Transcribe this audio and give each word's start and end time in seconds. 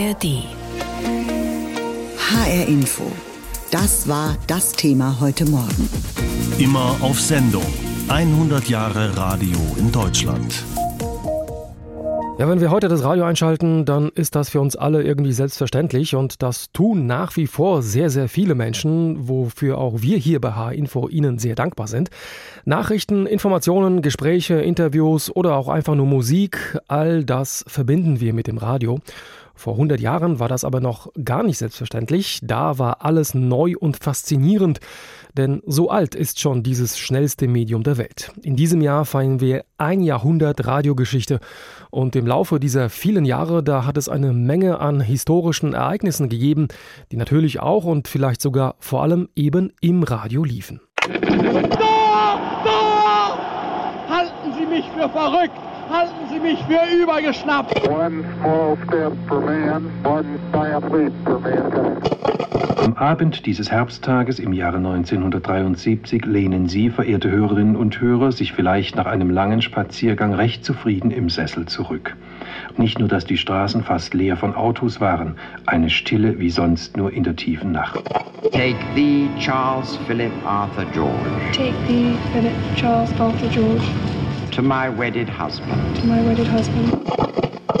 ARD. 0.00 0.44
HR 2.16 2.68
Info. 2.68 3.04
Das 3.70 4.08
war 4.08 4.38
das 4.46 4.72
Thema 4.72 5.20
heute 5.20 5.44
Morgen. 5.44 5.90
Immer 6.58 6.96
auf 7.02 7.20
Sendung. 7.20 7.66
100 8.08 8.66
Jahre 8.70 9.14
Radio 9.14 9.58
in 9.76 9.92
Deutschland. 9.92 10.64
Ja, 12.38 12.48
wenn 12.48 12.62
wir 12.62 12.70
heute 12.70 12.88
das 12.88 13.04
Radio 13.04 13.24
einschalten, 13.24 13.84
dann 13.84 14.08
ist 14.14 14.34
das 14.34 14.48
für 14.48 14.62
uns 14.62 14.74
alle 14.74 15.02
irgendwie 15.02 15.34
selbstverständlich 15.34 16.14
und 16.14 16.40
das 16.40 16.72
tun 16.72 17.04
nach 17.04 17.36
wie 17.36 17.46
vor 17.46 17.82
sehr, 17.82 18.08
sehr 18.08 18.30
viele 18.30 18.54
Menschen, 18.54 19.28
wofür 19.28 19.76
auch 19.76 20.00
wir 20.00 20.16
hier 20.16 20.40
bei 20.40 20.52
H-Info 20.52 21.08
Ihnen 21.08 21.38
sehr 21.38 21.54
dankbar 21.54 21.88
sind. 21.88 22.08
Nachrichten, 22.64 23.26
Informationen, 23.26 24.00
Gespräche, 24.00 24.54
Interviews 24.54 25.30
oder 25.36 25.56
auch 25.56 25.68
einfach 25.68 25.94
nur 25.94 26.06
Musik, 26.06 26.78
all 26.88 27.22
das 27.22 27.62
verbinden 27.68 28.20
wir 28.20 28.32
mit 28.32 28.46
dem 28.46 28.56
Radio. 28.56 29.00
Vor 29.60 29.74
100 29.74 30.00
Jahren 30.00 30.40
war 30.40 30.48
das 30.48 30.64
aber 30.64 30.80
noch 30.80 31.12
gar 31.22 31.42
nicht 31.42 31.58
selbstverständlich. 31.58 32.40
Da 32.42 32.78
war 32.78 33.04
alles 33.04 33.34
neu 33.34 33.74
und 33.78 34.02
faszinierend. 34.02 34.80
Denn 35.36 35.60
so 35.66 35.90
alt 35.90 36.14
ist 36.14 36.40
schon 36.40 36.62
dieses 36.62 36.98
schnellste 36.98 37.46
Medium 37.46 37.82
der 37.82 37.98
Welt. 37.98 38.32
In 38.42 38.56
diesem 38.56 38.80
Jahr 38.80 39.04
feiern 39.04 39.38
wir 39.40 39.66
ein 39.76 40.00
Jahrhundert 40.00 40.66
Radiogeschichte. 40.66 41.40
Und 41.90 42.16
im 42.16 42.26
Laufe 42.26 42.58
dieser 42.58 42.88
vielen 42.88 43.26
Jahre, 43.26 43.62
da 43.62 43.84
hat 43.84 43.98
es 43.98 44.08
eine 44.08 44.32
Menge 44.32 44.80
an 44.80 45.02
historischen 45.02 45.74
Ereignissen 45.74 46.30
gegeben, 46.30 46.68
die 47.12 47.18
natürlich 47.18 47.60
auch 47.60 47.84
und 47.84 48.08
vielleicht 48.08 48.40
sogar 48.40 48.76
vor 48.78 49.02
allem 49.02 49.28
eben 49.36 49.74
im 49.82 50.04
Radio 50.04 50.42
liefen. 50.42 50.80
Da! 51.06 52.40
Da! 52.64 53.38
Halten 54.08 54.54
Sie 54.58 54.64
mich 54.64 54.86
für 54.96 55.10
verrückt! 55.10 55.52
Halten 55.90 56.28
Sie 56.30 56.38
mich 56.38 56.58
für 56.64 56.80
übergeschnappt. 57.02 57.88
Am 62.78 62.96
Abend 62.96 63.46
dieses 63.46 63.70
Herbsttages 63.70 64.38
im 64.38 64.52
Jahre 64.52 64.76
1973 64.78 66.24
lehnen 66.24 66.68
Sie, 66.68 66.90
verehrte 66.90 67.30
Hörerinnen 67.30 67.76
und 67.76 68.00
Hörer, 68.00 68.32
sich 68.32 68.52
vielleicht 68.52 68.96
nach 68.96 69.06
einem 69.06 69.30
langen 69.30 69.62
Spaziergang 69.62 70.34
recht 70.34 70.64
zufrieden 70.64 71.10
im 71.10 71.28
Sessel 71.28 71.66
zurück. 71.66 72.16
Nicht 72.76 72.98
nur, 72.98 73.08
dass 73.08 73.24
die 73.24 73.36
Straßen 73.36 73.82
fast 73.82 74.14
leer 74.14 74.36
von 74.36 74.54
Autos 74.54 75.00
waren, 75.00 75.36
eine 75.66 75.90
Stille 75.90 76.38
wie 76.38 76.50
sonst 76.50 76.96
nur 76.96 77.12
in 77.12 77.24
der 77.24 77.36
tiefen 77.36 77.72
Nacht. 77.72 78.02
Take 78.52 78.76
thee, 78.94 79.28
Charles 79.38 79.98
Philip 80.06 80.32
Arthur 80.44 80.84
George. 80.92 81.12
Take 81.52 81.74
thee, 81.86 82.14
Philip 82.32 82.52
Charles 82.76 83.10
Arthur 83.20 83.48
George. 83.50 83.82
To 84.60 84.66
my 84.66 84.90
wedded 84.90 85.26
husband. 85.26 85.96
To 85.96 86.06
my 86.06 86.20
wedded 86.20 86.46
husband. 86.46 87.08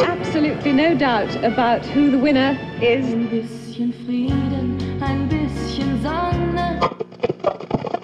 Absolutely 0.00 0.72
no 0.72 0.94
doubt 0.96 1.28
about 1.44 1.84
who 1.84 2.10
the 2.10 2.16
winner 2.16 2.56
is. 2.80 3.04
Ein 3.04 3.28
bisschen 3.28 3.92
Frieden, 4.06 4.78
ein 5.02 5.28
bisschen 5.28 6.00
Sonne. 6.00 6.80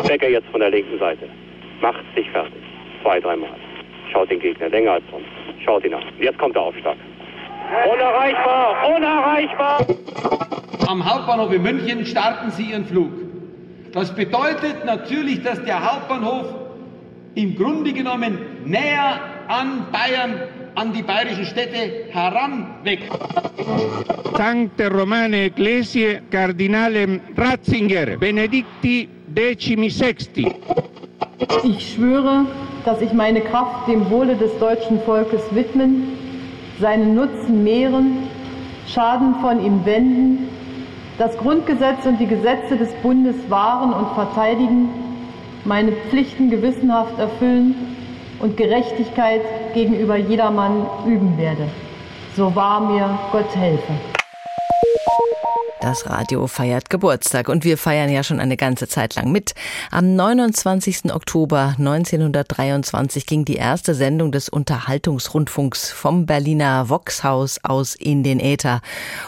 Becker 0.07 0.29
jetzt 0.29 0.49
von 0.49 0.61
der 0.61 0.69
linken 0.69 0.99
Seite. 0.99 1.27
Macht 1.81 2.05
sich 2.15 2.31
fertig. 2.33 2.63
Zwei, 3.03 3.19
dreimal. 3.19 3.49
Schaut 4.13 4.31
den 4.31 4.41
Gegner 4.41 4.69
länger 4.69 4.93
als 4.93 5.05
sonst. 5.11 5.27
Schaut 5.65 5.83
ihn 5.83 5.95
an. 5.95 6.03
Jetzt 6.21 6.39
kommt 6.39 6.55
der 6.55 6.61
Aufschlag. 6.61 6.99
Unerreichbar! 7.91 8.95
Unerreichbar! 8.95 9.87
Am 10.87 11.03
Hauptbahnhof 11.03 11.51
in 11.51 11.63
München 11.63 12.05
starten 12.05 12.51
Sie 12.51 12.65
Ihren 12.65 12.85
Flug. 12.85 13.11
Das 13.93 14.15
bedeutet 14.15 14.85
natürlich, 14.85 15.43
dass 15.43 15.65
der 15.65 15.83
Hauptbahnhof 15.83 16.66
im 17.37 17.55
Grunde 17.55 17.93
genommen 17.93 18.39
näher 18.65 19.21
an 19.47 19.87
Bayern, 19.93 20.41
an 20.75 20.93
die 20.93 21.03
bayerischen 21.03 21.45
Städte 21.45 22.07
heranwächst. 22.11 23.13
Sancte 24.37 24.91
Romane 24.91 25.45
Ecclesiae 25.45 26.23
Cardinale 26.31 27.21
Ratzinger 27.37 28.17
Benedicti 28.19 29.09
Decimi 29.29 29.91
Sexti. 29.91 30.51
Ich 31.63 31.95
schwöre, 31.95 32.47
dass 32.87 33.03
ich 33.03 33.13
meine 33.13 33.43
Kraft 33.43 33.87
dem 33.87 34.11
Wohle 34.11 34.35
des 34.37 34.59
deutschen 34.59 35.01
Volkes 35.03 35.43
widmen, 35.51 36.09
seinen 36.81 37.15
Nutzen 37.15 37.63
mehren, 37.63 38.29
Schaden 38.89 39.35
von 39.43 39.63
ihm 39.63 39.85
wenden, 39.85 40.49
das 41.19 41.37
Grundgesetz 41.37 42.07
und 42.07 42.19
die 42.19 42.27
Gesetze 42.27 42.77
des 42.77 42.91
Bundes 43.03 43.37
wahren 43.49 43.93
und 43.93 44.15
verteidigen, 44.15 44.89
meine 45.67 45.93
Pflichten 45.93 46.49
gewissenhaft 46.49 47.19
erfüllen 47.19 47.75
und 48.39 48.57
Gerechtigkeit 48.57 49.43
gegenüber 49.75 50.17
jedermann 50.17 50.87
üben 51.07 51.37
werde. 51.37 51.69
So 52.37 52.55
wahr 52.55 52.81
mir 52.81 53.19
Gott 53.33 53.55
helfe. 53.57 53.93
Das 55.81 56.09
Radio 56.09 56.47
feiert 56.47 56.89
Geburtstag 56.89 57.51
und 57.51 57.63
wir 57.63 57.77
feiern 57.77 58.11
ja 58.11 58.25
schon 58.25 58.41
eine 58.41 58.57
ganze 58.57 58.89
Zeit 58.89 59.15
lang 59.15 59.31
mit. 59.31 59.55
Am 59.91 60.17
29. 60.17 61.13
Oktober 61.13 61.75
1923 61.79 63.27
ging 63.27 63.45
die 63.45 63.57
erste 63.57 63.95
Sendung 63.95 64.33
des 64.33 64.49
Unterhaltungsrundfunks 64.49 65.91
vom 65.91 66.25
Berliner 66.25 66.89
Voxhaus 66.89 67.59
aus 67.63 67.95
in 67.95 68.23
den 68.23 68.41
Äther. 68.41 68.81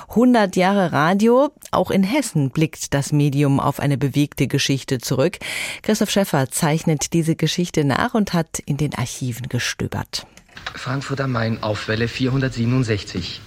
100 0.09 0.57
Jahre 0.57 0.93
Radio, 0.93 1.51
auch 1.71 1.91
in 1.91 2.03
Hessen 2.03 2.51
blickt 2.51 2.95
das 2.95 3.13
Medium 3.13 3.61
auf 3.61 3.79
eine 3.79 3.99
bewegte 3.99 4.47
Geschichte 4.47 4.99
zurück. 4.99 5.39
Christoph 5.83 6.11
Schäffer 6.11 6.51
zeichnet 6.51 7.13
diese 7.13 7.37
Geschichte 7.37 7.85
nach 7.85 8.15
und 8.15 8.33
hat 8.33 8.59
in 8.61 8.79
den 8.79 8.95
Archiven 8.95 9.51
gestöbert. 9.51 10.27
Frankfurt 10.75 11.21
am 11.21 11.33
Main 11.33 11.63
auf 11.63 11.89
Welle 11.89 12.09
467. 12.09 13.43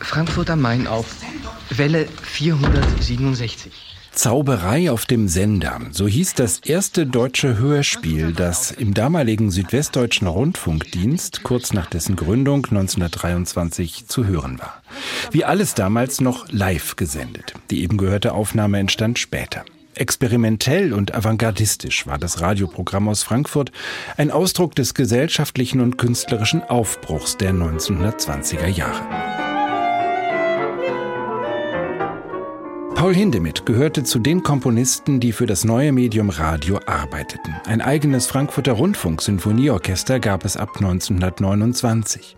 Frankfurt 0.00 0.50
am 0.50 0.60
Main 0.60 0.86
auf 0.86 1.06
Welle 1.70 2.08
467. 2.22 3.72
Zauberei 4.12 4.90
auf 4.90 5.06
dem 5.06 5.28
Sender. 5.28 5.80
So 5.92 6.08
hieß 6.08 6.34
das 6.34 6.58
erste 6.58 7.06
deutsche 7.06 7.58
Hörspiel, 7.58 8.32
das 8.32 8.72
im 8.72 8.92
damaligen 8.92 9.50
Südwestdeutschen 9.50 10.26
Rundfunkdienst 10.26 11.44
kurz 11.44 11.72
nach 11.72 11.86
dessen 11.86 12.16
Gründung 12.16 12.66
1923 12.66 14.08
zu 14.08 14.26
hören 14.26 14.58
war. 14.58 14.82
Wie 15.30 15.44
alles 15.44 15.74
damals 15.74 16.20
noch 16.20 16.50
live 16.50 16.96
gesendet. 16.96 17.54
Die 17.70 17.82
eben 17.82 17.98
gehörte 17.98 18.32
Aufnahme 18.32 18.78
entstand 18.78 19.18
später. 19.18 19.64
Experimentell 19.94 20.92
und 20.92 21.14
avantgardistisch 21.14 22.06
war 22.06 22.18
das 22.18 22.40
Radioprogramm 22.40 23.08
aus 23.08 23.22
Frankfurt 23.22 23.70
ein 24.16 24.30
Ausdruck 24.30 24.74
des 24.74 24.94
gesellschaftlichen 24.94 25.80
und 25.80 25.98
künstlerischen 25.98 26.62
Aufbruchs 26.62 27.36
der 27.36 27.52
1920er 27.52 28.66
Jahre. 28.66 29.49
Paul 33.00 33.14
Hindemith 33.14 33.64
gehörte 33.64 34.04
zu 34.04 34.18
den 34.18 34.42
Komponisten, 34.42 35.20
die 35.20 35.32
für 35.32 35.46
das 35.46 35.64
neue 35.64 35.90
Medium 35.90 36.28
Radio 36.28 36.80
arbeiteten. 36.84 37.56
Ein 37.64 37.80
eigenes 37.80 38.26
Frankfurter 38.26 38.72
Rundfunk-Sinfonieorchester 38.72 40.20
gab 40.20 40.44
es 40.44 40.58
ab 40.58 40.68
1929. 40.74 42.36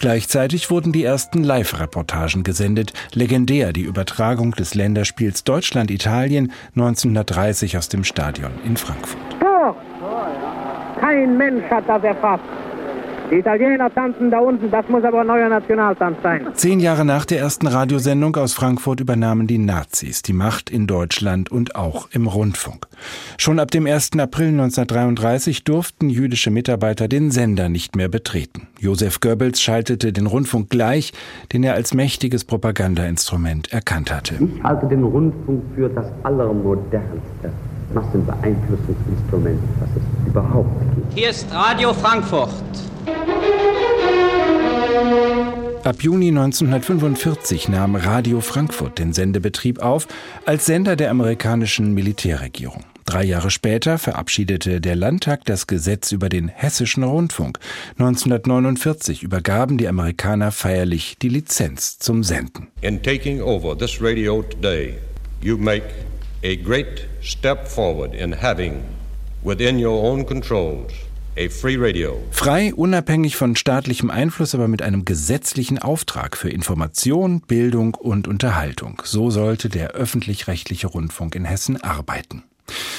Gleichzeitig 0.00 0.72
wurden 0.72 0.90
die 0.90 1.04
ersten 1.04 1.44
Live-Reportagen 1.44 2.42
gesendet, 2.42 2.92
legendär 3.14 3.72
die 3.72 3.82
Übertragung 3.82 4.50
des 4.50 4.74
Länderspiels 4.74 5.44
Deutschland-Italien 5.44 6.50
1930 6.74 7.78
aus 7.78 7.88
dem 7.88 8.02
Stadion 8.02 8.50
in 8.64 8.76
Frankfurt. 8.76 9.22
Tor! 9.38 9.76
Kein 10.98 11.36
Mensch 11.36 11.62
hat 11.70 11.88
das 11.88 12.02
erfasst. 12.02 12.42
Die 13.32 13.38
Italiener 13.38 13.88
tanzen 13.88 14.30
da 14.30 14.40
unten, 14.40 14.70
das 14.70 14.86
muss 14.90 15.02
aber 15.04 15.22
ein 15.22 15.26
neuer 15.26 15.48
Nationaltanz 15.48 16.18
sein. 16.22 16.48
Zehn 16.52 16.80
Jahre 16.80 17.06
nach 17.06 17.24
der 17.24 17.38
ersten 17.38 17.66
Radiosendung 17.66 18.36
aus 18.36 18.52
Frankfurt 18.52 19.00
übernahmen 19.00 19.46
die 19.46 19.56
Nazis 19.56 20.20
die 20.20 20.34
Macht 20.34 20.68
in 20.68 20.86
Deutschland 20.86 21.50
und 21.50 21.74
auch 21.74 22.10
im 22.12 22.26
Rundfunk. 22.26 22.86
Schon 23.38 23.58
ab 23.58 23.70
dem 23.70 23.86
1. 23.86 24.18
April 24.18 24.48
1933 24.48 25.64
durften 25.64 26.10
jüdische 26.10 26.50
Mitarbeiter 26.50 27.08
den 27.08 27.30
Sender 27.30 27.70
nicht 27.70 27.96
mehr 27.96 28.08
betreten. 28.08 28.68
Josef 28.78 29.18
Goebbels 29.20 29.62
schaltete 29.62 30.12
den 30.12 30.26
Rundfunk 30.26 30.68
gleich, 30.68 31.14
den 31.54 31.64
er 31.64 31.72
als 31.72 31.94
mächtiges 31.94 32.44
Propagandainstrument 32.44 33.72
erkannt 33.72 34.12
hatte. 34.12 34.34
Ich 34.34 34.62
halte 34.62 34.86
den 34.88 35.04
Rundfunk 35.04 35.62
für 35.74 35.88
das 35.88 36.04
allermodernste 36.22 37.50
Massenbeeinflussungsinstrument, 37.94 39.60
das 39.80 39.88
es 39.96 40.28
überhaupt 40.28 40.80
gibt. 40.94 41.14
Hier 41.14 41.30
ist 41.30 41.46
Radio 41.52 41.92
Frankfurt. 41.92 42.50
Ab 45.84 46.00
Juni 46.00 46.28
1945 46.28 47.68
nahm 47.68 47.96
Radio 47.96 48.40
Frankfurt 48.40 49.00
den 49.00 49.12
Sendebetrieb 49.12 49.80
auf 49.80 50.06
als 50.46 50.66
Sender 50.66 50.94
der 50.94 51.10
amerikanischen 51.10 51.92
Militärregierung. 51.92 52.84
Drei 53.04 53.24
Jahre 53.24 53.50
später 53.50 53.98
verabschiedete 53.98 54.80
der 54.80 54.94
Landtag 54.94 55.44
das 55.44 55.66
Gesetz 55.66 56.12
über 56.12 56.28
den 56.28 56.46
hessischen 56.46 57.02
Rundfunk. 57.02 57.58
1949 57.98 59.24
übergaben 59.24 59.76
die 59.76 59.88
Amerikaner 59.88 60.52
feierlich 60.52 61.16
die 61.20 61.28
Lizenz 61.28 61.98
zum 61.98 62.22
Senden. 62.22 62.68
In 62.80 63.02
taking 63.02 63.42
over 63.42 63.76
this 63.76 64.00
radio 64.00 64.42
today, 64.42 64.94
you 65.42 65.58
make 65.58 65.82
a 66.42 66.56
great 66.56 67.06
step 67.20 67.68
forward 67.68 68.14
in 68.14 68.32
having 68.32 68.82
within 69.42 69.78
your 69.78 70.02
own 70.02 70.24
controls 70.26 70.92
A 71.34 71.48
free 71.48 71.76
radio. 71.78 72.20
Frei, 72.30 72.74
unabhängig 72.74 73.36
von 73.36 73.56
staatlichem 73.56 74.10
Einfluss, 74.10 74.54
aber 74.54 74.68
mit 74.68 74.82
einem 74.82 75.06
gesetzlichen 75.06 75.78
Auftrag 75.78 76.36
für 76.36 76.50
Information, 76.50 77.40
Bildung 77.40 77.94
und 77.94 78.28
Unterhaltung. 78.28 79.00
So 79.04 79.30
sollte 79.30 79.70
der 79.70 79.92
öffentlich-rechtliche 79.92 80.88
Rundfunk 80.88 81.34
in 81.34 81.46
Hessen 81.46 81.82
arbeiten. 81.82 82.42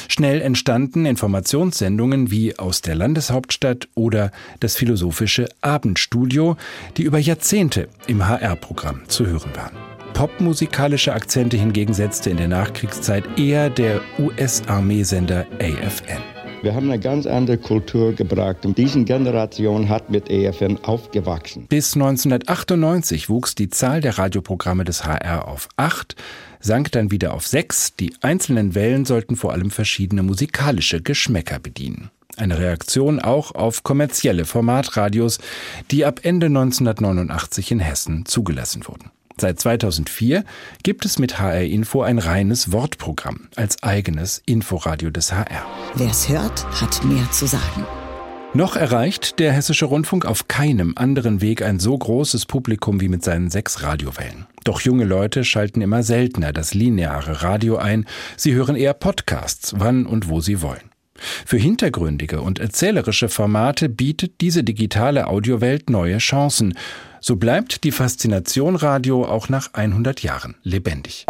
Schnell 0.07 0.41
entstanden 0.41 1.05
Informationssendungen 1.05 2.31
wie 2.31 2.57
aus 2.57 2.81
der 2.81 2.95
Landeshauptstadt 2.95 3.87
oder 3.93 4.31
das 4.59 4.75
philosophische 4.75 5.47
Abendstudio, 5.61 6.57
die 6.97 7.03
über 7.03 7.19
Jahrzehnte 7.19 7.87
im 8.07 8.27
HR-Programm 8.27 9.07
zu 9.09 9.27
hören 9.27 9.51
waren. 9.55 9.92
Popmusikalische 10.13 11.13
Akzente 11.13 11.57
hingegen 11.57 11.93
setzte 11.93 12.29
in 12.29 12.37
der 12.37 12.47
Nachkriegszeit 12.47 13.23
eher 13.37 13.69
der 13.69 13.99
US-Armeesender 14.19 15.45
AFN. 15.59 16.21
Wir 16.61 16.75
haben 16.75 16.89
eine 16.89 16.99
ganz 16.99 17.25
andere 17.25 17.57
Kultur 17.57 18.13
gebracht 18.13 18.65
und 18.65 18.77
diese 18.77 19.03
Generation 19.03 19.89
hat 19.89 20.09
mit 20.09 20.29
EFN 20.29 20.77
aufgewachsen. 20.83 21.65
Bis 21.67 21.95
1998 21.95 23.27
wuchs 23.27 23.55
die 23.55 23.69
Zahl 23.69 23.99
der 23.99 24.17
Radioprogramme 24.17 24.85
des 24.85 25.03
HR 25.03 25.47
auf 25.47 25.67
acht, 25.75 26.15
sank 26.61 26.91
dann 26.93 27.11
wieder 27.11 27.33
auf 27.33 27.45
sechs. 27.45 27.95
Die 27.95 28.13
einzelnen 28.21 28.75
Wellen 28.75 29.03
sollten 29.03 29.35
vor 29.35 29.51
allem 29.51 29.71
verschiedene 29.71 30.23
musikalische 30.23 31.01
Geschmäcker 31.01 31.59
bedienen. 31.59 32.11
Eine 32.37 32.59
Reaktion 32.59 33.19
auch 33.19 33.53
auf 33.55 33.83
kommerzielle 33.83 34.45
Formatradios, 34.45 35.39
die 35.91 36.05
ab 36.05 36.21
Ende 36.23 36.45
1989 36.45 37.71
in 37.71 37.79
Hessen 37.79 38.25
zugelassen 38.25 38.87
wurden. 38.87 39.11
Seit 39.37 39.59
2004 39.59 40.43
gibt 40.83 41.05
es 41.05 41.19
mit 41.19 41.39
HR 41.39 41.63
Info 41.63 42.01
ein 42.01 42.19
reines 42.19 42.71
Wortprogramm 42.71 43.47
als 43.55 43.81
eigenes 43.81 44.41
Inforadio 44.45 45.09
des 45.09 45.33
HR. 45.33 45.65
Wer 45.95 46.09
es 46.09 46.29
hört, 46.29 46.65
hat 46.79 47.03
mehr 47.03 47.29
zu 47.31 47.47
sagen. 47.47 47.85
Noch 48.55 48.75
erreicht 48.75 49.39
der 49.39 49.51
Hessische 49.51 49.85
Rundfunk 49.85 50.25
auf 50.25 50.47
keinem 50.47 50.93
anderen 50.95 51.41
Weg 51.41 51.63
ein 51.63 51.79
so 51.79 51.97
großes 51.97 52.45
Publikum 52.45 53.01
wie 53.01 53.09
mit 53.09 53.23
seinen 53.23 53.49
sechs 53.49 53.81
Radiowellen. 53.81 54.45
Doch 54.63 54.81
junge 54.81 55.05
Leute 55.05 55.43
schalten 55.43 55.81
immer 55.81 56.03
seltener 56.03 56.53
das 56.53 56.75
lineare 56.75 57.41
Radio 57.41 57.77
ein, 57.77 58.05
sie 58.37 58.53
hören 58.53 58.75
eher 58.75 58.93
Podcasts, 58.93 59.73
wann 59.77 60.05
und 60.05 60.29
wo 60.29 60.39
sie 60.39 60.61
wollen. 60.61 60.93
Für 61.15 61.57
hintergründige 61.57 62.41
und 62.41 62.59
erzählerische 62.59 63.27
Formate 63.27 63.89
bietet 63.89 64.41
diese 64.41 64.63
digitale 64.63 65.27
Audiowelt 65.27 65.89
neue 65.89 66.19
Chancen. 66.19 66.75
So 67.25 67.37
bleibt 67.37 67.85
die 67.85 67.93
Faszination 67.93 68.75
Radio 68.75 69.23
auch 69.23 69.47
nach 69.47 69.73
100 69.73 70.23
Jahren 70.23 70.55
lebendig. 70.61 71.25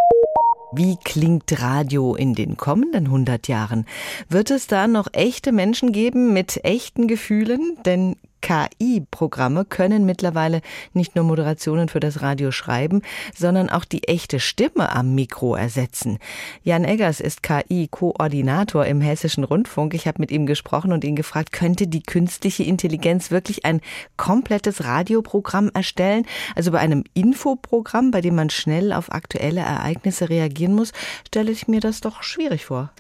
Wie 0.72 0.98
klingt 1.04 1.62
Radio 1.62 2.16
in 2.16 2.34
den 2.34 2.58
kommenden 2.58 3.06
100 3.06 3.48
Jahren? 3.48 3.86
Wird 4.28 4.50
es 4.50 4.66
da 4.66 4.88
noch 4.88 5.10
echte 5.14 5.52
Menschen 5.52 5.92
geben 5.92 6.34
mit 6.34 6.66
echten 6.66 7.08
Gefühlen? 7.08 7.78
Denn 7.86 8.16
KI-Programme 8.44 9.64
können 9.64 10.06
mittlerweile 10.06 10.62
nicht 10.92 11.16
nur 11.16 11.24
Moderationen 11.24 11.88
für 11.88 12.02
das 12.02 12.22
Radio 12.22 12.52
schreiben, 12.52 13.02
sondern 13.34 13.70
auch 13.70 13.86
die 13.86 14.04
echte 14.04 14.42
Stimme 14.42 14.94
am 14.94 15.16
Mikro 15.16 15.56
ersetzen. 15.56 16.20
Jan 16.62 16.84
Eggers 16.84 17.22
ist 17.22 17.42
KI-Koordinator 17.42 18.86
im 18.86 19.00
Hessischen 19.00 19.46
Rundfunk. 19.46 19.94
Ich 19.94 20.08
habe 20.08 20.20
mit 20.20 20.30
ihm 20.30 20.46
gesprochen 20.46 20.92
und 20.92 21.06
ihn 21.06 21.16
gefragt, 21.16 21.54
könnte 21.54 21.88
die 21.88 22.04
künstliche 22.04 22.64
Intelligenz 22.64 23.32
wirklich 23.32 23.64
ein 23.66 23.80
komplettes 24.18 24.84
Radioprogramm 24.84 25.72
erstellen? 25.74 26.26
Also 26.54 26.72
bei 26.72 26.80
einem 26.80 27.06
Infoprogramm, 27.14 28.12
bei 28.12 28.20
dem 28.20 28.36
man 28.36 28.50
schnell 28.50 28.92
auf 28.92 29.10
aktuelle 29.12 29.62
Ereignisse 29.62 30.30
reagieren 30.30 30.76
muss, 30.76 30.92
stelle 31.26 31.52
ich 31.52 31.70
mir 31.70 31.80
das 31.80 32.02
doch 32.02 32.24
schwierig 32.24 32.66
vor. 32.66 32.92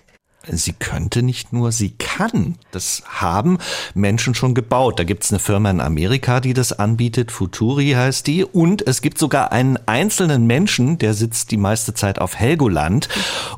Sie 0.45 0.73
könnte 0.73 1.23
nicht 1.23 1.53
nur, 1.53 1.71
sie 1.71 1.91
kann. 1.91 2.55
Das 2.71 3.03
haben 3.07 3.59
Menschen 3.93 4.35
schon 4.35 4.53
gebaut. 4.53 4.99
Da 4.99 5.05
gibt 5.05 5.23
es 5.23 5.31
eine 5.31 5.39
Firma 5.39 5.69
in 5.71 5.79
Amerika, 5.79 6.41
die 6.41 6.53
das 6.53 6.77
anbietet. 6.77 7.31
Futuri 7.31 7.91
heißt 7.91 8.27
die. 8.27 8.43
Und 8.43 8.85
es 8.85 9.01
gibt 9.01 9.17
sogar 9.17 9.53
einen 9.53 9.79
einzelnen 9.85 10.45
Menschen, 10.45 10.97
der 10.97 11.13
sitzt 11.13 11.51
die 11.51 11.57
meiste 11.57 11.93
Zeit 11.93 12.19
auf 12.19 12.35
Helgoland. 12.35 13.07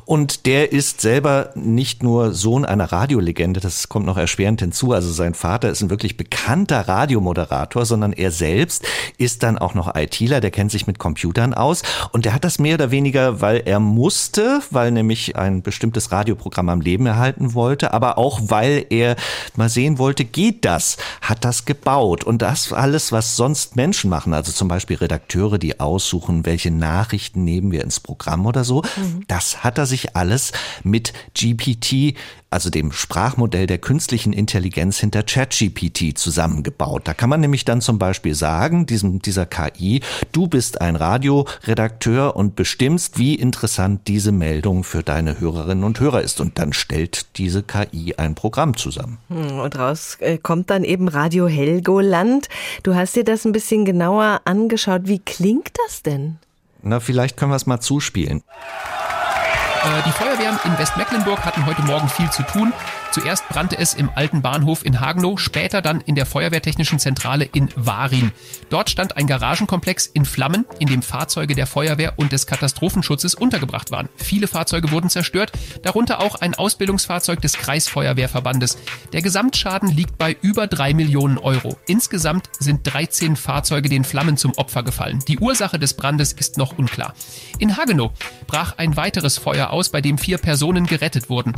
Und 0.04 0.46
der 0.46 0.70
ist 0.70 1.00
selber 1.00 1.50
nicht 1.56 2.04
nur 2.04 2.32
Sohn 2.32 2.64
einer 2.64 2.92
Radiolegende, 2.92 3.58
das 3.58 3.88
kommt 3.88 4.06
noch 4.06 4.16
erschwerend 4.16 4.60
hinzu. 4.60 4.92
Also 4.92 5.10
sein 5.10 5.34
Vater 5.34 5.70
ist 5.70 5.82
ein 5.82 5.90
wirklich 5.90 6.16
bekannter 6.16 6.86
Radiomoderator, 6.86 7.84
sondern 7.84 8.12
er 8.12 8.30
selbst 8.30 8.86
ist 9.18 9.42
dann 9.42 9.58
auch 9.58 9.74
noch 9.74 9.96
ITler, 9.96 10.40
der 10.40 10.52
kennt 10.52 10.70
sich 10.70 10.86
mit 10.86 11.00
Computern 11.00 11.52
aus. 11.52 11.82
Und 12.12 12.26
der 12.26 12.32
hat 12.32 12.44
das 12.44 12.60
mehr 12.60 12.74
oder 12.74 12.92
weniger, 12.92 13.40
weil 13.40 13.62
er 13.64 13.80
musste, 13.80 14.60
weil 14.70 14.92
nämlich 14.92 15.34
ein 15.34 15.62
bestimmtes 15.62 16.12
Radioprogramm 16.12 16.75
am 16.76 16.80
Leben 16.80 17.06
erhalten 17.06 17.54
wollte, 17.54 17.92
aber 17.94 18.18
auch 18.18 18.40
weil 18.44 18.86
er 18.90 19.16
mal 19.56 19.68
sehen 19.68 19.98
wollte, 19.98 20.24
geht 20.24 20.64
das, 20.64 20.98
hat 21.20 21.44
das 21.44 21.64
gebaut. 21.64 22.24
Und 22.24 22.42
das 22.42 22.72
alles, 22.72 23.12
was 23.12 23.36
sonst 23.36 23.76
Menschen 23.76 24.10
machen, 24.10 24.34
also 24.34 24.52
zum 24.52 24.68
Beispiel 24.68 24.96
Redakteure, 24.96 25.58
die 25.58 25.80
aussuchen, 25.80 26.44
welche 26.44 26.70
Nachrichten 26.70 27.44
nehmen 27.44 27.72
wir 27.72 27.82
ins 27.82 28.00
Programm 28.00 28.46
oder 28.46 28.64
so, 28.64 28.82
mhm. 28.82 29.24
das 29.26 29.64
hat 29.64 29.78
er 29.78 29.86
sich 29.86 30.14
alles 30.16 30.52
mit 30.82 31.12
GPT 31.34 32.14
also 32.48 32.70
dem 32.70 32.92
Sprachmodell 32.92 33.66
der 33.66 33.78
künstlichen 33.78 34.32
Intelligenz 34.32 34.98
hinter 34.98 35.22
ChatGPT 35.22 36.16
zusammengebaut. 36.16 37.02
Da 37.04 37.12
kann 37.12 37.28
man 37.28 37.40
nämlich 37.40 37.64
dann 37.64 37.80
zum 37.80 37.98
Beispiel 37.98 38.34
sagen, 38.34 38.86
diesem, 38.86 39.20
dieser 39.20 39.46
KI, 39.46 40.00
du 40.32 40.46
bist 40.46 40.80
ein 40.80 40.96
Radioredakteur 40.96 42.36
und 42.36 42.56
bestimmst, 42.56 43.18
wie 43.18 43.34
interessant 43.34 44.06
diese 44.06 44.32
Meldung 44.32 44.84
für 44.84 45.02
deine 45.02 45.40
Hörerinnen 45.40 45.84
und 45.84 45.98
Hörer 45.98 46.22
ist. 46.22 46.40
Und 46.40 46.58
dann 46.58 46.65
stellt 46.72 47.36
diese 47.36 47.62
KI 47.62 48.14
ein 48.16 48.34
Programm 48.34 48.76
zusammen. 48.76 49.18
Hm, 49.28 49.60
und 49.60 49.78
raus 49.78 50.16
äh, 50.20 50.38
kommt 50.38 50.70
dann 50.70 50.84
eben 50.84 51.08
Radio 51.08 51.46
Helgoland. 51.46 52.48
Du 52.82 52.94
hast 52.94 53.16
dir 53.16 53.24
das 53.24 53.44
ein 53.44 53.52
bisschen 53.52 53.84
genauer 53.84 54.40
angeschaut. 54.44 55.02
Wie 55.04 55.18
klingt 55.18 55.72
das 55.86 56.02
denn? 56.02 56.38
Na, 56.82 57.00
vielleicht 57.00 57.36
können 57.36 57.50
wir 57.50 57.56
es 57.56 57.66
mal 57.66 57.80
zuspielen. 57.80 58.42
Äh, 59.82 60.02
die 60.06 60.12
Feuerwehren 60.12 60.58
in 60.64 60.78
Westmecklenburg 60.78 61.44
hatten 61.44 61.66
heute 61.66 61.82
Morgen 61.82 62.08
viel 62.08 62.30
zu 62.30 62.42
tun. 62.42 62.72
Zuerst 63.16 63.48
brannte 63.48 63.78
es 63.78 63.94
im 63.94 64.10
alten 64.14 64.42
Bahnhof 64.42 64.84
in 64.84 65.00
Hagenow, 65.00 65.40
später 65.40 65.80
dann 65.80 66.02
in 66.02 66.16
der 66.16 66.26
Feuerwehrtechnischen 66.26 66.98
Zentrale 66.98 67.46
in 67.46 67.70
Warin. 67.74 68.30
Dort 68.68 68.90
stand 68.90 69.16
ein 69.16 69.26
Garagenkomplex 69.26 70.06
in 70.08 70.26
Flammen, 70.26 70.66
in 70.80 70.86
dem 70.86 71.00
Fahrzeuge 71.00 71.54
der 71.54 71.66
Feuerwehr 71.66 72.18
und 72.18 72.32
des 72.32 72.46
Katastrophenschutzes 72.46 73.34
untergebracht 73.34 73.90
waren. 73.90 74.10
Viele 74.16 74.48
Fahrzeuge 74.48 74.90
wurden 74.90 75.08
zerstört, 75.08 75.52
darunter 75.80 76.20
auch 76.20 76.34
ein 76.34 76.54
Ausbildungsfahrzeug 76.54 77.40
des 77.40 77.54
Kreisfeuerwehrverbandes. 77.54 78.76
Der 79.14 79.22
Gesamtschaden 79.22 79.88
liegt 79.88 80.18
bei 80.18 80.36
über 80.42 80.66
drei 80.66 80.92
Millionen 80.92 81.38
Euro. 81.38 81.78
Insgesamt 81.86 82.50
sind 82.58 82.80
13 82.84 83.36
Fahrzeuge 83.36 83.88
den 83.88 84.04
Flammen 84.04 84.36
zum 84.36 84.52
Opfer 84.58 84.82
gefallen. 84.82 85.24
Die 85.26 85.38
Ursache 85.38 85.78
des 85.78 85.94
Brandes 85.94 86.34
ist 86.34 86.58
noch 86.58 86.76
unklar. 86.76 87.14
In 87.58 87.78
Hagenow 87.78 88.12
brach 88.46 88.74
ein 88.76 88.98
weiteres 88.98 89.38
Feuer 89.38 89.70
aus, 89.70 89.88
bei 89.88 90.02
dem 90.02 90.18
vier 90.18 90.36
Personen 90.36 90.84
gerettet 90.84 91.30
wurden 91.30 91.54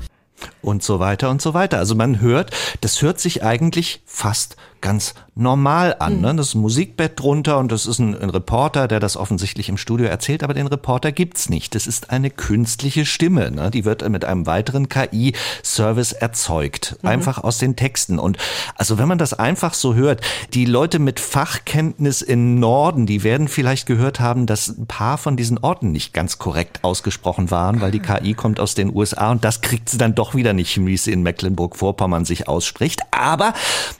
und 0.62 0.82
so 0.82 1.00
weiter 1.00 1.30
und 1.30 1.42
so 1.42 1.54
weiter. 1.54 1.78
Also 1.78 1.94
man 1.94 2.20
hört, 2.20 2.50
das 2.80 3.02
hört 3.02 3.20
sich 3.20 3.42
eigentlich 3.42 4.02
fast 4.06 4.56
ganz 4.80 5.14
normal 5.34 5.96
an. 5.98 6.20
Ne? 6.20 6.34
Das 6.34 6.48
ist 6.48 6.54
ein 6.54 6.60
Musikbett 6.60 7.20
drunter 7.20 7.58
und 7.58 7.70
das 7.70 7.86
ist 7.86 7.98
ein, 7.98 8.20
ein, 8.20 8.30
Reporter, 8.30 8.88
der 8.88 8.98
das 8.98 9.16
offensichtlich 9.16 9.68
im 9.68 9.76
Studio 9.76 10.06
erzählt, 10.06 10.42
aber 10.42 10.54
den 10.54 10.66
Reporter 10.66 11.12
gibt's 11.12 11.48
nicht. 11.48 11.74
Das 11.74 11.86
ist 11.86 12.10
eine 12.10 12.30
künstliche 12.30 13.06
Stimme. 13.06 13.50
Ne? 13.50 13.70
Die 13.70 13.84
wird 13.84 14.08
mit 14.08 14.24
einem 14.24 14.46
weiteren 14.46 14.88
KI-Service 14.88 16.12
erzeugt. 16.12 16.96
Mhm. 17.02 17.08
Einfach 17.08 17.44
aus 17.44 17.58
den 17.58 17.76
Texten. 17.76 18.18
Und 18.18 18.38
also 18.74 18.98
wenn 18.98 19.06
man 19.06 19.18
das 19.18 19.34
einfach 19.34 19.74
so 19.74 19.94
hört, 19.94 20.22
die 20.54 20.64
Leute 20.64 20.98
mit 20.98 21.20
Fachkenntnis 21.20 22.22
im 22.22 22.58
Norden, 22.58 23.06
die 23.06 23.22
werden 23.22 23.48
vielleicht 23.48 23.86
gehört 23.86 24.20
haben, 24.20 24.46
dass 24.46 24.68
ein 24.68 24.86
paar 24.86 25.18
von 25.18 25.36
diesen 25.36 25.58
Orten 25.58 25.92
nicht 25.92 26.12
ganz 26.12 26.38
korrekt 26.38 26.80
ausgesprochen 26.82 27.50
waren, 27.50 27.80
weil 27.80 27.92
die 27.92 28.00
KI 28.00 28.34
kommt 28.34 28.58
aus 28.58 28.74
den 28.74 28.94
USA 28.94 29.30
und 29.30 29.44
das 29.44 29.60
kriegt 29.60 29.88
sie 29.88 29.98
dann 29.98 30.14
doch 30.14 30.34
wieder 30.34 30.52
nicht 30.52 30.68
wie 30.86 30.94
es 30.94 31.06
in 31.06 31.22
Mecklenburg-Vorpommern 31.22 32.24
sich 32.24 32.48
ausspricht. 32.48 33.02
Aber 33.10 33.54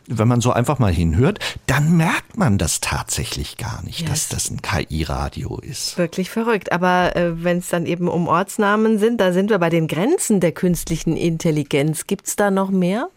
wenn 0.07 0.29
man 0.29 0.41
so 0.41 0.53
einfach 0.53 0.68
einfach 0.69 0.81
mal 0.81 0.93
hinhört, 0.93 1.39
dann 1.65 1.97
merkt 1.97 2.37
man 2.37 2.59
das 2.59 2.81
tatsächlich 2.81 3.57
gar 3.57 3.83
nicht, 3.85 4.03
yes. 4.03 4.11
dass 4.11 4.29
das 4.29 4.51
ein 4.51 4.61
KI-Radio 4.61 5.59
ist. 5.63 5.97
Wirklich 5.97 6.29
verrückt. 6.29 6.73
Aber 6.73 7.17
äh, 7.17 7.43
wenn 7.43 7.59
es 7.59 7.69
dann 7.69 7.87
eben 7.87 8.07
um 8.07 8.29
Ortsnamen 8.29 8.99
sind, 8.99 9.19
da 9.19 9.33
sind 9.33 9.49
wir 9.49 9.59
bei 9.59 9.71
den 9.71 9.89
Grenzen 9.89 10.41
der 10.41 10.53
künstlichen 10.53 11.17
Intelligenz. 11.17 12.07
Gibt 12.07 12.27
es 12.27 12.37
da 12.37 12.51
noch 12.51 12.71
mehr? 12.71 13.09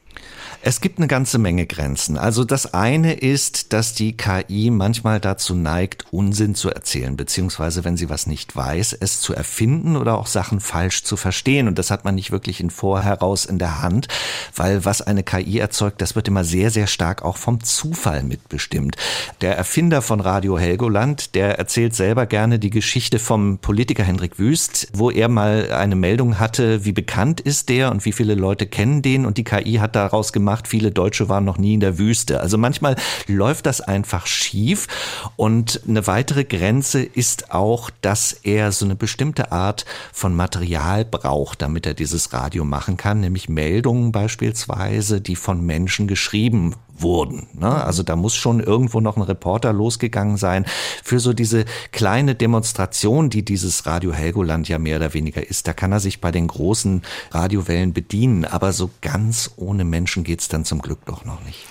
Es 0.63 0.80
gibt 0.80 1.00
eine 1.00 1.08
ganze 1.08 1.39
Menge 1.39 1.65
Grenzen. 1.65 2.18
Also 2.18 2.44
das 2.44 2.75
eine 2.75 3.13
ist, 3.13 3.74
dass 3.74 3.96
die 3.96 4.15
KI 4.15 4.70
manchmal 4.70 5.20
dazu 5.20 5.56
neigt, 5.56 6.06
Unsinn 6.12 6.53
zu 6.53 6.70
erzählen, 6.70 7.18
beziehungsweise 7.18 7.84
wenn 7.84 7.98
sie 7.98 8.12
was 8.12 8.27
nicht 8.27 8.56
weiß, 8.56 8.94
es 9.00 9.22
zu 9.22 9.34
erfinden 9.34 9.96
oder 9.96 10.20
auch 10.20 10.27
Sachen 10.27 10.60
falsch 10.60 11.03
zu 11.03 11.18
verstehen. 11.18 11.68
Und 11.68 11.80
das 11.80 11.89
hat 11.89 12.06
man 12.06 12.13
nicht 12.13 12.32
wirklich 12.32 12.60
in 12.60 12.70
Vorheraus 12.70 13.46
in 13.46 13.58
der 13.58 13.82
Hand, 13.82 14.08
weil 14.56 14.86
was 14.86 15.01
eine 15.01 15.24
KI 15.24 15.58
erzeugt, 15.58 16.00
das 16.00 16.15
wird 16.15 16.27
immer 16.27 16.44
sehr, 16.44 16.70
sehr 16.70 16.86
stark 16.86 17.24
auch 17.24 17.38
vom 17.38 17.63
Zufall 17.63 18.22
mitbestimmt. 18.22 18.98
Der 19.41 19.58
Erfinder 19.58 20.03
von 20.03 20.20
Radio 20.20 20.60
Helgoland, 20.60 21.34
der 21.34 21.58
erzählt 21.58 21.96
selber 21.96 22.27
gerne 22.27 22.60
die 22.60 22.70
Geschichte 22.70 23.18
vom 23.18 23.58
Politiker 23.58 24.03
Hendrik 24.03 24.38
Wüst, 24.38 24.89
wo 24.94 25.10
er 25.10 25.27
mal 25.27 25.72
eine 25.72 25.96
Meldung 25.96 26.38
hatte, 26.38 26.86
wie 26.86 26.91
bekannt 26.91 27.41
ist 27.41 27.70
der 27.70 27.89
und 27.89 28.06
wie 28.06 28.12
viele 28.12 28.36
Leute 28.36 28.68
kennen 28.68 29.01
den 29.01 29.25
und 29.25 29.39
die 29.39 29.44
KI 29.44 29.77
hat 29.77 29.96
daraus 30.01 30.34
gemacht. 30.34 30.67
Viele 30.67 30.91
Deutsche 30.91 31.29
waren 31.29 31.46
noch 31.46 31.58
nie 31.58 31.75
in 31.75 31.79
der 31.79 31.98
Wüste. 31.98 32.39
Also 32.41 32.58
manchmal 32.58 32.96
läuft 33.27 33.65
das 33.65 33.81
einfach 33.81 34.27
schief. 34.27 34.88
Und 35.36 35.81
eine 35.88 36.08
weitere 36.08 36.43
Grenze 36.43 37.03
ist 37.03 37.51
auch, 37.51 37.89
dass 38.01 38.34
er 38.34 38.72
so 38.72 38.86
eine 38.86 38.96
bestimmte 38.96 39.51
Art 39.51 39.86
von 40.12 40.36
Material 40.36 41.05
braucht, 41.05 41.62
damit 41.62 41.86
er 41.86 41.93
dieses 41.93 42.34
Radio 42.34 42.65
machen 42.65 42.98
kann, 42.98 43.20
nämlich 43.20 43.50
Meldungen 43.50 44.12
beispielsweise, 44.12 45.22
die 45.22 45.36
von 45.36 45.65
Menschen 45.65 46.08
geschrieben 46.08 46.75
wurden. 47.01 47.48
Ne? 47.53 47.84
Also 47.84 48.03
da 48.03 48.15
muss 48.15 48.36
schon 48.36 48.60
irgendwo 48.60 49.00
noch 49.00 49.17
ein 49.17 49.24
Reporter 49.24 49.74
losgegangen 49.74 50.38
sein 50.38 50.65
für 51.03 51.20
so 51.20 51.34
diese 51.34 51.65
kleine 51.91 52.36
Demonstration, 52.36 53.29
die 53.29 53.43
dieses 53.43 53.86
Radio 53.86 54.13
Helgoland 54.13 54.67
ja 54.70 54.79
mehr 54.79 54.98
oder 54.98 55.13
weniger 55.13 55.48
ist. 55.48 55.67
Da 55.67 55.74
kann 55.74 55.91
er 55.91 56.00
sich 56.00 56.22
bei 56.22 56.31
den 56.31 56.48
großen 56.48 57.01
Radiowellen 57.31 57.93
bedienen, 57.93 58.46
aber 58.46 58.74
so 58.74 58.89
ganz 59.01 59.51
ohne 59.58 59.84
Menschen 59.84 60.24
geht's 60.24 60.48
dann 60.48 60.65
zum 60.65 60.81
Glück 60.81 61.05
doch 61.05 61.25
noch 61.25 61.43
nicht. 61.43 61.65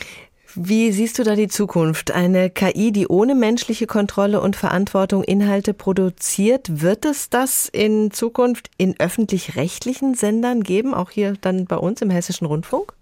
Wie 0.56 0.90
siehst 0.90 1.18
du 1.18 1.22
da 1.22 1.36
die 1.36 1.46
Zukunft? 1.46 2.10
Eine 2.10 2.50
KI, 2.50 2.90
die 2.90 3.06
ohne 3.06 3.36
menschliche 3.36 3.86
Kontrolle 3.86 4.40
und 4.40 4.56
Verantwortung 4.56 5.22
Inhalte 5.22 5.74
produziert, 5.74 6.82
wird 6.82 7.04
es 7.04 7.30
das 7.30 7.68
in 7.68 8.10
Zukunft 8.10 8.68
in 8.76 8.98
öffentlich-rechtlichen 8.98 10.14
Sendern 10.14 10.64
geben, 10.64 10.92
auch 10.92 11.10
hier 11.10 11.34
dann 11.40 11.66
bei 11.66 11.76
uns 11.76 12.02
im 12.02 12.10
Hessischen 12.10 12.48
Rundfunk? 12.48 12.94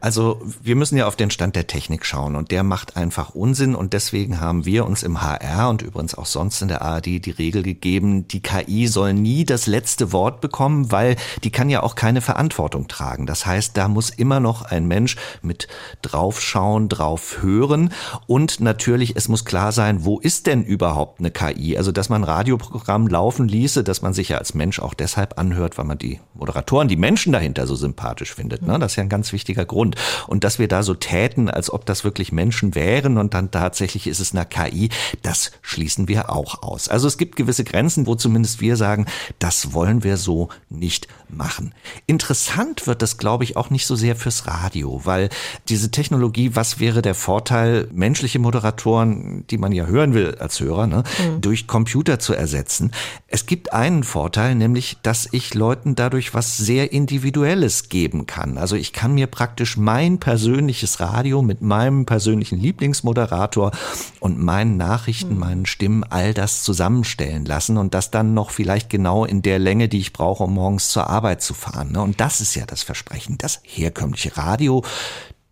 Also 0.00 0.40
wir 0.62 0.76
müssen 0.76 0.96
ja 0.96 1.06
auf 1.06 1.16
den 1.16 1.30
Stand 1.30 1.56
der 1.56 1.66
Technik 1.66 2.04
schauen 2.04 2.36
und 2.36 2.50
der 2.50 2.62
macht 2.62 2.96
einfach 2.96 3.34
Unsinn 3.34 3.74
und 3.74 3.92
deswegen 3.92 4.40
haben 4.40 4.66
wir 4.66 4.86
uns 4.86 5.02
im 5.02 5.22
HR 5.22 5.70
und 5.70 5.82
übrigens 5.82 6.14
auch 6.14 6.26
sonst 6.26 6.60
in 6.60 6.68
der 6.68 6.82
ARD 6.82 7.06
die 7.06 7.34
Regel 7.36 7.62
gegeben, 7.62 8.28
die 8.28 8.42
KI 8.42 8.88
soll 8.88 9.14
nie 9.14 9.44
das 9.44 9.66
letzte 9.66 10.12
Wort 10.12 10.40
bekommen, 10.40 10.92
weil 10.92 11.16
die 11.44 11.50
kann 11.50 11.70
ja 11.70 11.82
auch 11.82 11.94
keine 11.94 12.20
Verantwortung 12.20 12.88
tragen. 12.88 13.26
Das 13.26 13.46
heißt, 13.46 13.76
da 13.76 13.88
muss 13.88 14.10
immer 14.10 14.38
noch 14.38 14.62
ein 14.62 14.86
Mensch 14.86 15.16
mit 15.40 15.66
draufschauen, 16.02 16.88
drauf 16.88 17.38
hören 17.40 17.92
und 18.26 18.60
natürlich, 18.60 19.16
es 19.16 19.28
muss 19.28 19.44
klar 19.44 19.72
sein, 19.72 20.04
wo 20.04 20.18
ist 20.18 20.46
denn 20.46 20.62
überhaupt 20.62 21.20
eine 21.20 21.30
KI? 21.30 21.78
Also, 21.78 21.90
dass 21.90 22.10
man 22.10 22.22
Radioprogramm 22.22 23.08
laufen 23.08 23.48
ließe, 23.48 23.82
dass 23.82 24.02
man 24.02 24.12
sich 24.12 24.28
ja 24.28 24.38
als 24.38 24.54
Mensch 24.54 24.78
auch 24.78 24.94
deshalb 24.94 25.38
anhört, 25.38 25.78
weil 25.78 25.86
man 25.86 25.98
die 25.98 26.20
Moderatoren, 26.34 26.88
die 26.88 26.96
Menschen 26.96 27.32
dahinter 27.32 27.66
so 27.66 27.74
sympathisch 27.76 28.34
findet. 28.34 28.62
Ne? 28.62 28.78
Das 28.78 28.92
ist 28.92 28.96
ja 28.96 29.02
ein 29.02 29.08
ganz 29.08 29.32
wichtiger 29.32 29.64
Grund. 29.64 29.85
Grund. 29.92 29.96
Und 30.26 30.44
dass 30.44 30.58
wir 30.58 30.68
da 30.68 30.82
so 30.82 30.94
täten, 30.94 31.50
als 31.50 31.72
ob 31.72 31.86
das 31.86 32.04
wirklich 32.04 32.32
Menschen 32.32 32.74
wären 32.74 33.18
und 33.18 33.34
dann 33.34 33.50
tatsächlich 33.50 34.06
ist 34.06 34.20
es 34.20 34.34
eine 34.34 34.46
KI, 34.46 34.90
das 35.22 35.52
schließen 35.62 36.08
wir 36.08 36.30
auch 36.30 36.62
aus. 36.62 36.88
Also 36.88 37.08
es 37.08 37.18
gibt 37.18 37.36
gewisse 37.36 37.64
Grenzen, 37.64 38.06
wo 38.06 38.14
zumindest 38.14 38.60
wir 38.60 38.76
sagen, 38.76 39.06
das 39.38 39.72
wollen 39.72 40.04
wir 40.04 40.16
so 40.16 40.48
nicht 40.68 41.08
machen. 41.28 41.74
Interessant 42.06 42.86
wird 42.86 43.02
das, 43.02 43.18
glaube 43.18 43.44
ich, 43.44 43.56
auch 43.56 43.70
nicht 43.70 43.86
so 43.86 43.96
sehr 43.96 44.16
fürs 44.16 44.46
Radio, 44.46 45.00
weil 45.04 45.28
diese 45.68 45.90
Technologie, 45.90 46.54
was 46.54 46.78
wäre 46.78 47.02
der 47.02 47.14
Vorteil, 47.14 47.88
menschliche 47.92 48.38
Moderatoren, 48.38 49.46
die 49.48 49.58
man 49.58 49.72
ja 49.72 49.86
hören 49.86 50.14
will 50.14 50.36
als 50.38 50.60
Hörer, 50.60 50.86
ne, 50.86 51.02
mhm. 51.18 51.40
durch 51.40 51.66
Computer 51.66 52.18
zu 52.18 52.34
ersetzen? 52.34 52.92
Es 53.26 53.46
gibt 53.46 53.72
einen 53.72 54.04
Vorteil, 54.04 54.54
nämlich, 54.54 54.98
dass 55.02 55.28
ich 55.32 55.54
Leuten 55.54 55.94
dadurch 55.94 56.34
was 56.34 56.56
sehr 56.56 56.92
Individuelles 56.92 57.88
geben 57.88 58.26
kann. 58.26 58.58
Also 58.58 58.76
ich 58.76 58.92
kann 58.92 59.14
mir 59.14 59.26
praktisch 59.26 59.75
mein 59.76 60.18
persönliches 60.18 61.00
Radio 61.00 61.42
mit 61.42 61.62
meinem 61.62 62.06
persönlichen 62.06 62.58
Lieblingsmoderator 62.58 63.72
und 64.20 64.38
meinen 64.38 64.76
Nachrichten, 64.76 65.34
mhm. 65.34 65.40
meinen 65.40 65.66
Stimmen, 65.66 66.04
all 66.04 66.34
das 66.34 66.62
zusammenstellen 66.62 67.44
lassen 67.44 67.76
und 67.76 67.94
das 67.94 68.10
dann 68.10 68.34
noch 68.34 68.50
vielleicht 68.50 68.90
genau 68.90 69.24
in 69.24 69.42
der 69.42 69.58
Länge, 69.58 69.88
die 69.88 69.98
ich 69.98 70.12
brauche, 70.12 70.44
um 70.44 70.54
morgens 70.54 70.90
zur 70.90 71.08
Arbeit 71.08 71.42
zu 71.42 71.54
fahren. 71.54 71.92
Ne? 71.92 72.00
Und 72.00 72.20
das 72.20 72.40
ist 72.40 72.54
ja 72.54 72.66
das 72.66 72.82
Versprechen. 72.82 73.38
Das 73.38 73.60
herkömmliche 73.62 74.36
Radio, 74.36 74.84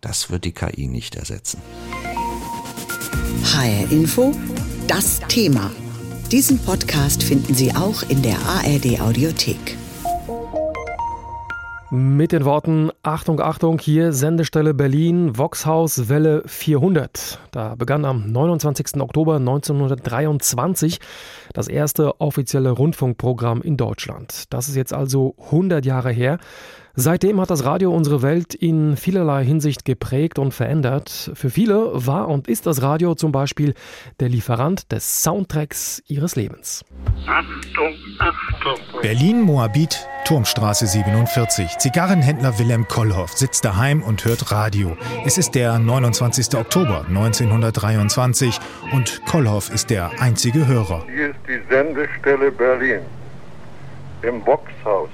das 0.01 0.29
wird 0.29 0.45
die 0.45 0.53
KI 0.53 0.87
nicht 0.87 1.15
ersetzen. 1.15 1.61
HR 3.43 3.91
Info, 3.91 4.31
das 4.87 5.19
Thema. 5.27 5.71
Diesen 6.31 6.59
Podcast 6.59 7.23
finden 7.23 7.53
Sie 7.53 7.75
auch 7.75 8.01
in 8.03 8.21
der 8.21 8.37
ARD 8.39 8.99
Audiothek. 8.99 9.77
Mit 11.97 12.33
den 12.33 12.43
Worten 12.43 12.91
Achtung, 13.03 13.39
Achtung, 13.39 13.79
hier 13.79 14.11
Sendestelle 14.11 14.73
Berlin, 14.73 15.37
Voxhaus 15.37 16.09
Welle 16.09 16.43
400. 16.45 17.39
Da 17.51 17.75
begann 17.75 18.03
am 18.03 18.29
29. 18.29 18.99
Oktober 18.99 19.37
1923 19.37 20.99
das 21.53 21.69
erste 21.69 22.19
offizielle 22.19 22.71
Rundfunkprogramm 22.71 23.61
in 23.61 23.77
Deutschland. 23.77 24.43
Das 24.49 24.67
ist 24.67 24.75
jetzt 24.75 24.91
also 24.91 25.35
100 25.45 25.85
Jahre 25.85 26.11
her. 26.11 26.37
Seitdem 26.97 27.41
hat 27.41 27.49
das 27.49 27.65
Radio 27.65 27.93
unsere 27.93 28.21
Welt 28.21 28.53
in 28.53 28.95
vielerlei 28.95 29.43
Hinsicht 29.43 29.83
geprägt 29.83 30.39
und 30.39 30.53
verändert. 30.53 31.29
Für 31.33 31.49
viele 31.49 31.89
war 31.93 32.29
und 32.29 32.47
ist 32.47 32.65
das 32.65 32.81
Radio 32.81 33.15
zum 33.15 33.33
Beispiel 33.33 33.73
der 34.21 34.29
Lieferant 34.29 34.93
des 34.93 35.21
Soundtracks 35.21 36.01
ihres 36.07 36.37
Lebens. 36.37 36.85
Achtung, 37.27 37.93
Achtung. 38.19 39.01
Berlin-Moabit, 39.01 40.07
Turmstraße 40.23 40.87
47. 40.87 41.77
Zigarrenhändler 41.79 42.57
Wilhelm 42.59 42.87
Kollhoff 42.87 43.33
sitzt 43.33 43.65
daheim 43.65 44.01
und 44.01 44.23
hört 44.23 44.53
Radio. 44.53 44.95
Es 45.25 45.37
ist 45.37 45.53
der 45.53 45.77
29. 45.77 46.55
Oktober 46.55 47.03
1923 47.09 48.57
und 48.93 49.21
Kollhoff 49.25 49.69
ist 49.69 49.89
der 49.89 50.11
einzige 50.21 50.65
Hörer. 50.65 51.03
Hier 51.13 51.31
ist 51.31 51.39
die 51.45 51.59
Sendestelle 51.69 52.51
Berlin 52.51 53.01
im 54.21 54.41
Boxhaus 54.41 55.09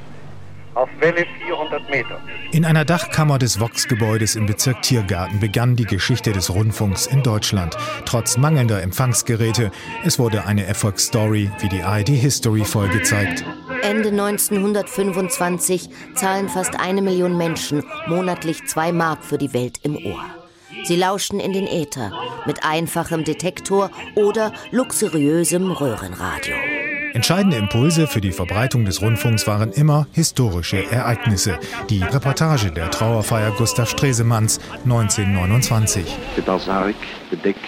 auf 0.76 0.90
Welle 1.00 1.26
400 1.46 1.90
Meter. 1.90 2.22
In 2.52 2.66
einer 2.66 2.86
Dachkammer 2.86 3.40
des 3.40 3.60
Vox-Gebäudes 3.60 4.36
im 4.36 4.46
Bezirk 4.46 4.82
Tiergarten 4.82 5.40
begann 5.40 5.76
die 5.76 5.86
Geschichte 5.86 6.32
des 6.32 6.50
Rundfunks 6.50 7.08
in 7.08 7.24
Deutschland. 7.24 7.78
Trotz 8.06 8.38
mangelnder 8.38 8.82
Empfangsgeräte, 8.82 9.72
es 10.04 10.20
wurde 10.20 10.46
eine 10.46 10.66
Erfolgsstory, 10.66 11.52
wie 11.60 11.70
die 11.70 11.84
ARD 11.84 12.10
History 12.10 12.64
Folge 12.64 13.04
zeigt. 13.04 13.44
Ende 13.82 14.10
1925 14.10 15.90
zahlen 16.16 16.50
fast 16.50 16.80
eine 16.80 17.02
Million 17.02 17.38
Menschen 17.38 17.84
monatlich 18.08 18.66
zwei 18.68 18.92
Mark 18.92 19.24
für 19.24 19.38
die 19.38 19.54
Welt 19.54 19.80
im 19.84 19.98
Ohr. 19.98 20.24
Sie 20.84 20.96
lauschen 20.96 21.40
in 21.40 21.54
den 21.54 21.68
Äther 21.68 22.12
mit 22.46 22.64
einfachem 22.64 23.24
Detektor 23.24 23.92
oder 24.16 24.52
luxuriösem 24.72 25.72
Röhrenradio. 25.72 26.56
Entscheidende 27.14 27.58
Impulse 27.58 28.08
für 28.08 28.22
die 28.22 28.32
Verbreitung 28.32 28.86
des 28.86 29.02
Rundfunks 29.02 29.46
waren 29.46 29.72
immer 29.74 30.08
historische 30.14 30.90
Ereignisse. 30.90 31.60
Die 31.90 32.02
Reportage 32.02 32.72
der 32.72 32.90
Trauerfeier 32.90 33.52
Gustav 33.52 33.90
Stresemanns 33.90 34.60
1929. 34.84 36.06
Der 36.38 36.60
Sarg 36.60 36.96
bedeckt 37.30 37.60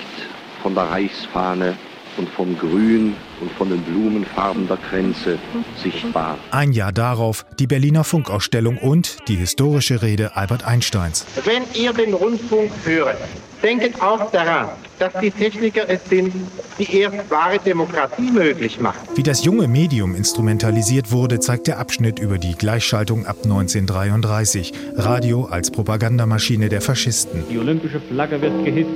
von 0.61 0.75
der 0.75 0.85
Reichsfahne 0.85 1.75
und 2.17 2.29
vom 2.29 2.57
Grün 2.57 3.15
und 3.41 3.51
von 3.53 3.69
den 3.69 3.81
Blumenfarben 3.81 4.67
der 4.67 4.77
Kränze 4.77 5.37
sichtbar. 5.81 6.37
Ein 6.51 6.71
Jahr 6.71 6.91
darauf 6.91 7.45
die 7.59 7.67
Berliner 7.67 8.03
Funkausstellung 8.03 8.77
und 8.77 9.17
die 9.27 9.35
historische 9.35 10.01
Rede 10.01 10.35
Albert 10.35 10.65
Einsteins. 10.65 11.25
Wenn 11.45 11.63
ihr 11.73 11.93
den 11.93 12.13
Rundfunk 12.13 12.71
hört, 12.85 13.17
denken 13.61 13.99
auch 14.01 14.31
daran, 14.31 14.69
dass 14.99 15.13
die 15.21 15.31
Techniker 15.31 15.89
es 15.89 16.05
sind, 16.05 16.33
die 16.77 16.97
erst 16.97 17.29
wahre 17.29 17.59
Demokratie 17.59 18.31
möglich 18.31 18.79
machen. 18.79 18.99
Wie 19.15 19.23
das 19.23 19.43
junge 19.43 19.67
Medium 19.67 20.15
instrumentalisiert 20.15 21.11
wurde, 21.11 21.39
zeigt 21.39 21.67
der 21.67 21.79
Abschnitt 21.79 22.19
über 22.19 22.37
die 22.37 22.53
Gleichschaltung 22.53 23.25
ab 23.25 23.37
1933. 23.43 24.73
Radio 24.95 25.45
als 25.45 25.71
Propagandamaschine 25.71 26.69
der 26.69 26.81
Faschisten. 26.81 27.43
Die 27.49 27.57
olympische 27.57 27.99
Flagge 27.99 28.41
wird 28.41 28.65
gehisst, 28.65 28.89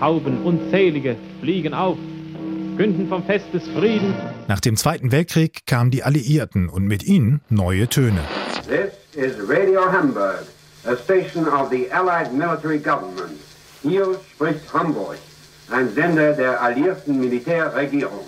Hauben 0.00 0.42
unzählige 0.42 1.16
fliegen 1.40 1.72
auf. 1.72 1.96
Künden 2.76 3.08
vom 3.08 3.24
Fest 3.24 3.46
des 3.54 3.66
Friedens. 3.68 4.14
Nach 4.48 4.60
dem 4.60 4.76
Zweiten 4.76 5.10
Weltkrieg 5.10 5.66
kamen 5.66 5.90
die 5.90 6.02
Alliierten 6.02 6.68
und 6.68 6.86
mit 6.86 7.04
ihnen 7.04 7.40
neue 7.48 7.88
Töne. 7.88 8.20
This 8.68 8.92
is 9.14 9.34
Radio 9.48 9.90
Hamburg, 9.90 10.44
a 10.84 10.94
station 10.96 11.48
of 11.48 11.70
the 11.70 11.90
Allied 11.90 12.32
Military 12.32 12.78
Government. 12.78 13.40
Hier 13.82 14.18
spricht 14.34 14.72
Hamburg, 14.74 15.16
ein 15.70 15.92
Sender 15.94 16.32
der 16.32 16.62
alliierten 16.62 17.18
Militärregierung. 17.18 18.20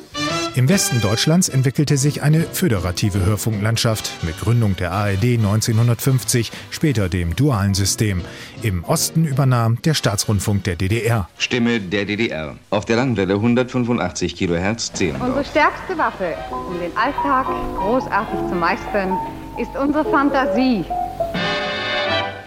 Im 0.54 0.68
Westen 0.68 1.00
Deutschlands 1.00 1.49
entwickelte 1.49 1.97
sich 1.97 2.23
eine 2.23 2.40
föderative 2.40 3.25
Hörfunklandschaft 3.25 4.11
mit 4.25 4.40
Gründung 4.40 4.75
der 4.75 4.90
ARD 4.90 5.37
1950, 5.37 6.50
später 6.71 7.09
dem 7.09 7.37
dualen 7.37 7.75
System. 7.75 8.23
Im 8.62 8.83
Osten 8.83 9.25
übernahm 9.25 9.80
der 9.83 9.95
Staatsrundfunk 9.95 10.64
der 10.64 10.75
DDR. 10.75 11.28
Stimme 11.38 11.78
der 11.78 12.07
DDR. 12.07 12.57
Auf 12.71 12.87
der 12.87 12.97
Landwelle 12.97 13.35
185 13.35 14.35
kHz 14.35 14.92
10. 14.95 15.16
Unsere 15.16 15.45
stärkste 15.45 15.97
Waffe, 15.97 16.35
um 16.50 16.76
den 16.80 16.97
Alltag 16.97 17.47
großartig 17.76 18.40
zu 18.49 18.54
meistern, 18.57 19.16
ist 19.61 19.71
unsere 19.76 20.04
Fantasie. 20.11 20.85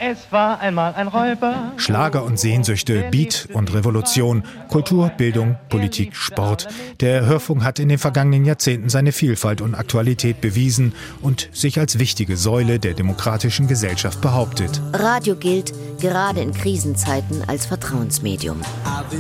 Es 0.02 0.32
war 0.32 0.60
einmal 0.60 0.96
ein 0.96 1.08
Räuber. 1.08 1.74
Schlager 1.78 2.24
und 2.24 2.40
Sehnsüchte, 2.40 3.10
Beat 3.12 3.48
und 3.54 3.72
Revolution, 3.72 4.44
Kultur, 4.68 5.10
Bildung, 5.10 5.58
Politik, 5.70 6.16
Sport. 6.16 6.68
Der 7.02 7.28
Hörfunk 7.28 7.64
hat 7.64 7.78
in 7.78 7.88
den 7.88 8.00
vergangenen 8.00 8.44
Jahrzehnten 8.44 8.90
seine 8.90 9.12
Vielfalt 9.12 9.62
und 9.62 9.76
Aktualität 9.76 10.42
bewiesen 10.42 10.96
und 11.22 11.50
sich 11.54 11.80
als 11.80 12.00
wichtige 12.00 12.36
Säule 12.36 12.80
der 12.80 12.96
demokratischen 12.96 13.68
Gesellschaft 13.68 14.22
behauptet. 14.22 14.82
Radio 14.94 15.36
gilt 15.36 15.72
gerade 16.00 16.42
in 16.42 16.52
Krisenzeiten 16.52 17.44
als 17.48 17.68
Vertrauensmedium. 17.68 18.60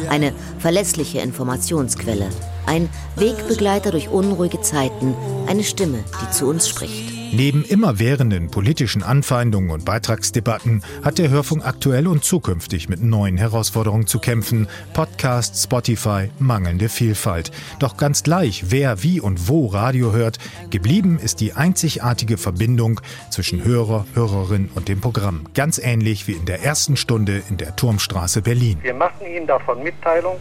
Eine 0.09 0.33
verlässliche 0.57 1.19
Informationsquelle, 1.19 2.29
ein 2.65 2.89
Wegbegleiter 3.17 3.91
durch 3.91 4.09
unruhige 4.09 4.61
Zeiten, 4.61 5.13
eine 5.47 5.63
Stimme, 5.63 6.03
die 6.23 6.31
zu 6.31 6.47
uns 6.47 6.67
spricht. 6.67 7.20
Neben 7.33 7.63
immerwährenden 7.63 8.51
politischen 8.51 9.03
Anfeindungen 9.03 9.71
und 9.71 9.85
Beitragsdebatten 9.85 10.83
hat 11.01 11.17
der 11.17 11.29
Hörfunk 11.29 11.65
aktuell 11.65 12.07
und 12.07 12.25
zukünftig 12.25 12.89
mit 12.89 13.01
neuen 13.01 13.37
Herausforderungen 13.37 14.05
zu 14.05 14.19
kämpfen. 14.19 14.67
Podcast, 14.93 15.63
Spotify, 15.63 16.29
mangelnde 16.39 16.89
Vielfalt. 16.89 17.51
Doch 17.79 17.95
ganz 17.95 18.23
gleich, 18.23 18.65
wer 18.67 19.01
wie 19.01 19.21
und 19.21 19.47
wo 19.47 19.67
Radio 19.67 20.11
hört, 20.11 20.39
geblieben 20.71 21.19
ist 21.19 21.39
die 21.39 21.53
einzigartige 21.53 22.37
Verbindung 22.37 22.99
zwischen 23.29 23.63
Hörer, 23.63 24.05
Hörerin 24.13 24.69
und 24.75 24.89
dem 24.89 24.99
Programm. 24.99 25.45
Ganz 25.53 25.77
ähnlich 25.77 26.27
wie 26.27 26.33
in 26.33 26.45
der 26.45 26.63
ersten 26.63 26.97
Stunde 26.97 27.43
in 27.49 27.55
der 27.55 27.77
Turmstraße 27.77 28.41
Berlin. 28.41 28.79
Wir 28.81 28.93
machen 28.93 29.25
Ihnen 29.25 29.47
davon 29.47 29.81
Mitteilung, 29.81 30.35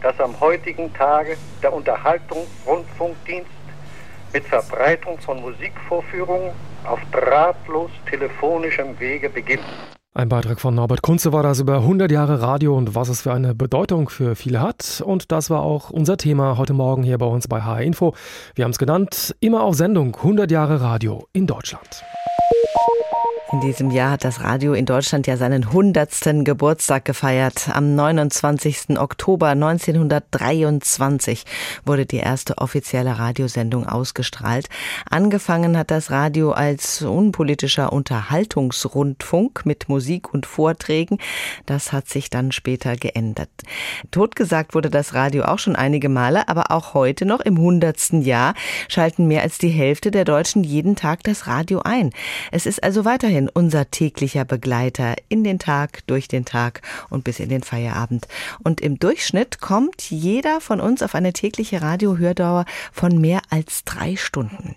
dass 0.00 0.20
am 0.20 0.38
heutigen 0.38 0.94
Tage 0.94 1.36
der 1.60 1.72
Unterhaltungsrundfunkdienst 1.72 3.50
mit 4.36 4.44
Verbreitung 4.44 5.18
von 5.18 5.40
Musikvorführungen 5.40 6.50
auf 6.84 7.00
drahtlos 7.10 7.90
telefonischem 8.10 9.00
Wege 9.00 9.30
beginnt. 9.30 9.64
Ein 10.12 10.28
Beitrag 10.28 10.60
von 10.60 10.74
Norbert 10.74 11.00
Kunze 11.00 11.32
war 11.32 11.42
das 11.42 11.60
über 11.60 11.76
100 11.76 12.10
Jahre 12.10 12.42
Radio 12.42 12.76
und 12.76 12.94
was 12.94 13.08
es 13.08 13.22
für 13.22 13.32
eine 13.32 13.54
Bedeutung 13.54 14.10
für 14.10 14.36
viele 14.36 14.60
hat. 14.60 15.02
Und 15.04 15.32
das 15.32 15.48
war 15.48 15.62
auch 15.62 15.88
unser 15.88 16.18
Thema 16.18 16.58
heute 16.58 16.74
Morgen 16.74 17.02
hier 17.02 17.16
bei 17.16 17.24
uns 17.24 17.48
bei 17.48 17.62
HR 17.62 17.80
Info. 17.80 18.14
Wir 18.54 18.64
haben 18.64 18.72
es 18.72 18.78
genannt, 18.78 19.34
immer 19.40 19.62
auf 19.62 19.74
Sendung 19.74 20.14
100 20.14 20.50
Jahre 20.50 20.82
Radio 20.82 21.26
in 21.32 21.46
Deutschland. 21.46 22.04
In 23.52 23.60
diesem 23.60 23.92
Jahr 23.92 24.10
hat 24.10 24.24
das 24.24 24.42
Radio 24.42 24.74
in 24.74 24.86
Deutschland 24.86 25.28
ja 25.28 25.36
seinen 25.36 25.64
100. 25.68 26.44
Geburtstag 26.44 27.04
gefeiert. 27.04 27.70
Am 27.72 27.94
29. 27.94 28.98
Oktober 28.98 29.46
1923 29.48 31.44
wurde 31.84 32.06
die 32.06 32.16
erste 32.16 32.58
offizielle 32.58 33.18
Radiosendung 33.18 33.86
ausgestrahlt. 33.86 34.68
Angefangen 35.08 35.78
hat 35.78 35.92
das 35.92 36.10
Radio 36.10 36.50
als 36.50 37.02
unpolitischer 37.02 37.92
Unterhaltungsrundfunk 37.92 39.64
mit 39.64 39.88
Musik 39.88 40.34
und 40.34 40.44
Vorträgen. 40.44 41.18
Das 41.66 41.92
hat 41.92 42.08
sich 42.08 42.28
dann 42.30 42.50
später 42.50 42.96
geändert. 42.96 43.48
Totgesagt 44.10 44.74
wurde 44.74 44.90
das 44.90 45.14
Radio 45.14 45.44
auch 45.44 45.60
schon 45.60 45.76
einige 45.76 46.08
Male, 46.08 46.48
aber 46.48 46.72
auch 46.72 46.94
heute 46.94 47.24
noch 47.24 47.40
im 47.40 47.56
100. 47.56 48.24
Jahr 48.24 48.54
schalten 48.88 49.28
mehr 49.28 49.42
als 49.42 49.56
die 49.58 49.68
Hälfte 49.68 50.10
der 50.10 50.24
Deutschen 50.24 50.64
jeden 50.64 50.96
Tag 50.96 51.22
das 51.22 51.46
Radio 51.46 51.82
ein. 51.84 52.10
Es 52.50 52.65
ist 52.66 52.82
also 52.82 53.04
weiterhin 53.04 53.36
weiterhin 53.36 53.48
unser 53.48 53.90
täglicher 53.90 54.44
Begleiter 54.44 55.14
in 55.28 55.42
den 55.42 55.58
Tag, 55.58 56.06
durch 56.06 56.28
den 56.28 56.44
Tag 56.44 56.82
und 57.10 57.24
bis 57.24 57.40
in 57.40 57.48
den 57.48 57.62
Feierabend. 57.62 58.28
Und 58.62 58.80
im 58.80 58.98
Durchschnitt 58.98 59.60
kommt 59.60 60.10
jeder 60.10 60.60
von 60.60 60.80
uns 60.80 61.02
auf 61.02 61.14
eine 61.14 61.32
tägliche 61.32 61.82
Radiohördauer 61.82 62.64
von 62.92 63.20
mehr 63.20 63.40
als 63.50 63.84
drei 63.84 64.16
Stunden. 64.16 64.76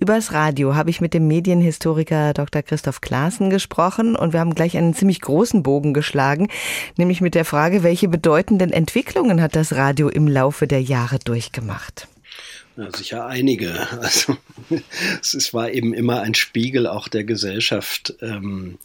Übers 0.00 0.32
Radio 0.32 0.74
habe 0.74 0.90
ich 0.90 1.00
mit 1.00 1.14
dem 1.14 1.26
Medienhistoriker 1.26 2.34
Dr. 2.34 2.62
Christoph 2.62 3.00
Klaassen 3.00 3.50
gesprochen 3.50 4.16
und 4.16 4.32
wir 4.32 4.40
haben 4.40 4.54
gleich 4.54 4.76
einen 4.76 4.94
ziemlich 4.94 5.20
großen 5.20 5.62
Bogen 5.62 5.94
geschlagen, 5.94 6.48
nämlich 6.96 7.20
mit 7.20 7.34
der 7.34 7.44
Frage, 7.44 7.82
welche 7.82 8.08
bedeutenden 8.08 8.72
Entwicklungen 8.72 9.40
hat 9.40 9.56
das 9.56 9.74
Radio 9.74 10.08
im 10.08 10.28
Laufe 10.28 10.66
der 10.66 10.82
Jahre 10.82 11.18
durchgemacht? 11.18 12.08
Ja, 12.76 12.90
sicher 12.94 13.26
einige. 13.26 13.88
Also 14.00 14.36
es 15.20 15.54
war 15.54 15.70
eben 15.70 15.94
immer 15.94 16.22
ein 16.22 16.34
Spiegel 16.34 16.86
auch 16.86 17.08
der 17.08 17.24
Gesellschaft, 17.24 18.14
ähm, 18.20 18.78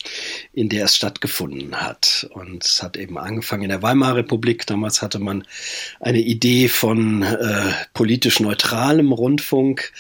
in 0.53 0.69
der 0.69 0.85
es 0.85 0.95
stattgefunden 0.95 1.75
hat. 1.75 2.29
Und 2.33 2.63
es 2.63 2.83
hat 2.83 2.97
eben 2.97 3.17
angefangen 3.17 3.63
in 3.63 3.69
der 3.69 3.81
Weimarer 3.81 4.17
Republik. 4.17 4.67
Damals 4.67 5.01
hatte 5.01 5.19
man 5.19 5.45
eine 5.99 6.19
Idee 6.19 6.67
von 6.67 7.23
äh, 7.23 7.71
politisch 7.93 8.39
neutralem 8.39 9.11
Rundfunk. 9.11 9.91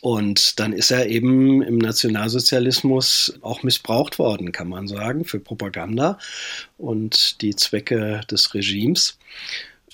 Und 0.00 0.58
dann 0.58 0.72
ist 0.72 0.90
er 0.90 1.06
eben 1.06 1.62
im 1.62 1.78
Nationalsozialismus 1.78 3.38
auch 3.40 3.62
missbraucht 3.62 4.18
worden, 4.18 4.50
kann 4.50 4.68
man 4.68 4.88
sagen, 4.88 5.24
für 5.24 5.38
Propaganda 5.38 6.18
und 6.76 7.40
die 7.40 7.54
Zwecke 7.54 8.22
des 8.28 8.52
Regimes 8.54 9.18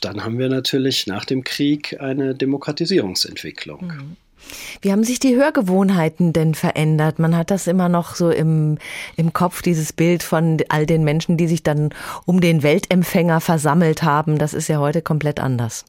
dann 0.04 0.24
haben 0.24 0.38
wir 0.38 0.48
natürlich 0.48 1.06
nach 1.06 1.24
dem 1.24 1.44
Krieg 1.44 2.00
eine 2.00 2.34
Demokratisierungsentwicklung. 2.34 3.86
Mhm. 3.86 4.16
Wie 4.80 4.92
haben 4.92 5.04
sich 5.04 5.18
die 5.18 5.36
Hörgewohnheiten 5.36 6.32
denn 6.32 6.54
verändert? 6.54 7.18
Man 7.18 7.36
hat 7.36 7.50
das 7.50 7.66
immer 7.66 7.88
noch 7.88 8.14
so 8.14 8.30
im, 8.30 8.78
im 9.16 9.32
Kopf, 9.32 9.62
dieses 9.62 9.92
Bild 9.92 10.22
von 10.22 10.58
all 10.68 10.86
den 10.86 11.04
Menschen, 11.04 11.36
die 11.36 11.48
sich 11.48 11.62
dann 11.62 11.90
um 12.24 12.40
den 12.40 12.62
Weltempfänger 12.62 13.40
versammelt 13.40 14.02
haben. 14.02 14.38
Das 14.38 14.54
ist 14.54 14.68
ja 14.68 14.78
heute 14.78 15.02
komplett 15.02 15.40
anders. 15.40 15.84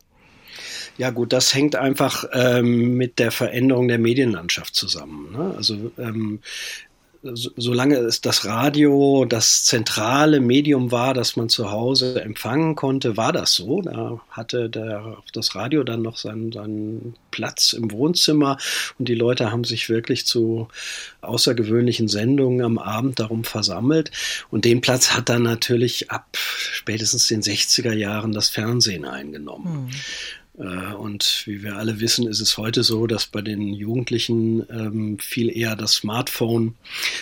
Ja 0.97 1.11
gut, 1.11 1.31
das 1.31 1.53
hängt 1.53 1.75
einfach 1.75 2.25
ähm, 2.33 2.95
mit 2.97 3.19
der 3.19 3.31
Veränderung 3.31 3.87
der 3.87 3.99
Medienlandschaft 3.99 4.75
zusammen. 4.75 5.31
Ne? 5.31 5.53
Also 5.55 5.91
ähm, 5.97 6.39
solange 7.21 7.97
es 7.97 8.21
das 8.21 8.45
Radio 8.45 9.25
das 9.25 9.65
zentrale 9.65 10.39
Medium 10.39 10.91
war, 10.91 11.13
das 11.13 11.35
man 11.35 11.49
zu 11.49 11.69
Hause 11.69 12.21
empfangen 12.21 12.75
konnte, 12.75 13.17
war 13.17 13.33
das 13.33 13.53
so. 13.53 13.81
Da 13.81 14.21
hatte 14.29 14.69
der, 14.69 15.17
das 15.33 15.55
Radio 15.55 15.83
dann 15.83 16.01
noch 16.01 16.17
seinen, 16.17 16.51
seinen 16.51 17.15
Platz 17.31 17.73
im 17.73 17.91
Wohnzimmer 17.91 18.57
und 18.97 19.09
die 19.09 19.15
Leute 19.15 19.51
haben 19.51 19.65
sich 19.65 19.89
wirklich 19.89 20.25
zu 20.25 20.69
außergewöhnlichen 21.21 22.07
Sendungen 22.07 22.65
am 22.65 22.77
Abend 22.77 23.19
darum 23.19 23.43
versammelt. 23.43 24.11
Und 24.49 24.63
den 24.63 24.79
Platz 24.79 25.11
hat 25.11 25.27
dann 25.27 25.43
natürlich 25.43 26.11
ab 26.11 26.37
spätestens 26.37 27.27
den 27.27 27.41
60er 27.41 27.93
Jahren 27.93 28.31
das 28.31 28.49
Fernsehen 28.49 29.05
eingenommen. 29.05 29.85
Mhm. 29.85 29.89
Äh, 30.59 30.93
und 30.93 31.43
wie 31.45 31.63
wir 31.63 31.77
alle 31.77 31.99
wissen, 31.99 32.27
ist 32.27 32.41
es 32.41 32.57
heute 32.57 32.83
so, 32.83 33.07
dass 33.07 33.27
bei 33.27 33.41
den 33.41 33.73
Jugendlichen 33.73 34.65
ähm, 34.69 35.17
viel 35.19 35.55
eher 35.55 35.75
das 35.75 35.93
Smartphone 35.93 36.75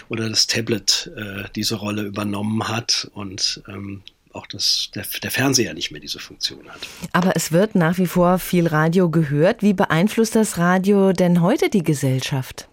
oder 0.09 0.29
das 0.29 0.47
Tablet 0.47 1.11
äh, 1.15 1.43
diese 1.55 1.75
Rolle 1.75 2.03
übernommen 2.03 2.67
hat 2.67 3.09
und 3.13 3.61
ähm, 3.67 4.01
auch 4.33 4.47
das, 4.47 4.89
der, 4.93 5.05
der 5.23 5.31
Fernseher 5.31 5.73
nicht 5.73 5.91
mehr 5.91 6.01
diese 6.01 6.19
Funktion 6.19 6.67
hat. 6.69 6.79
Aber 7.11 7.35
es 7.35 7.51
wird 7.51 7.75
nach 7.75 7.97
wie 7.97 8.05
vor 8.05 8.39
viel 8.39 8.67
Radio 8.67 9.09
gehört. 9.09 9.63
Wie 9.63 9.73
beeinflusst 9.73 10.35
das 10.35 10.57
Radio 10.57 11.11
denn 11.11 11.41
heute 11.41 11.69
die 11.69 11.83
Gesellschaft? 11.83 12.67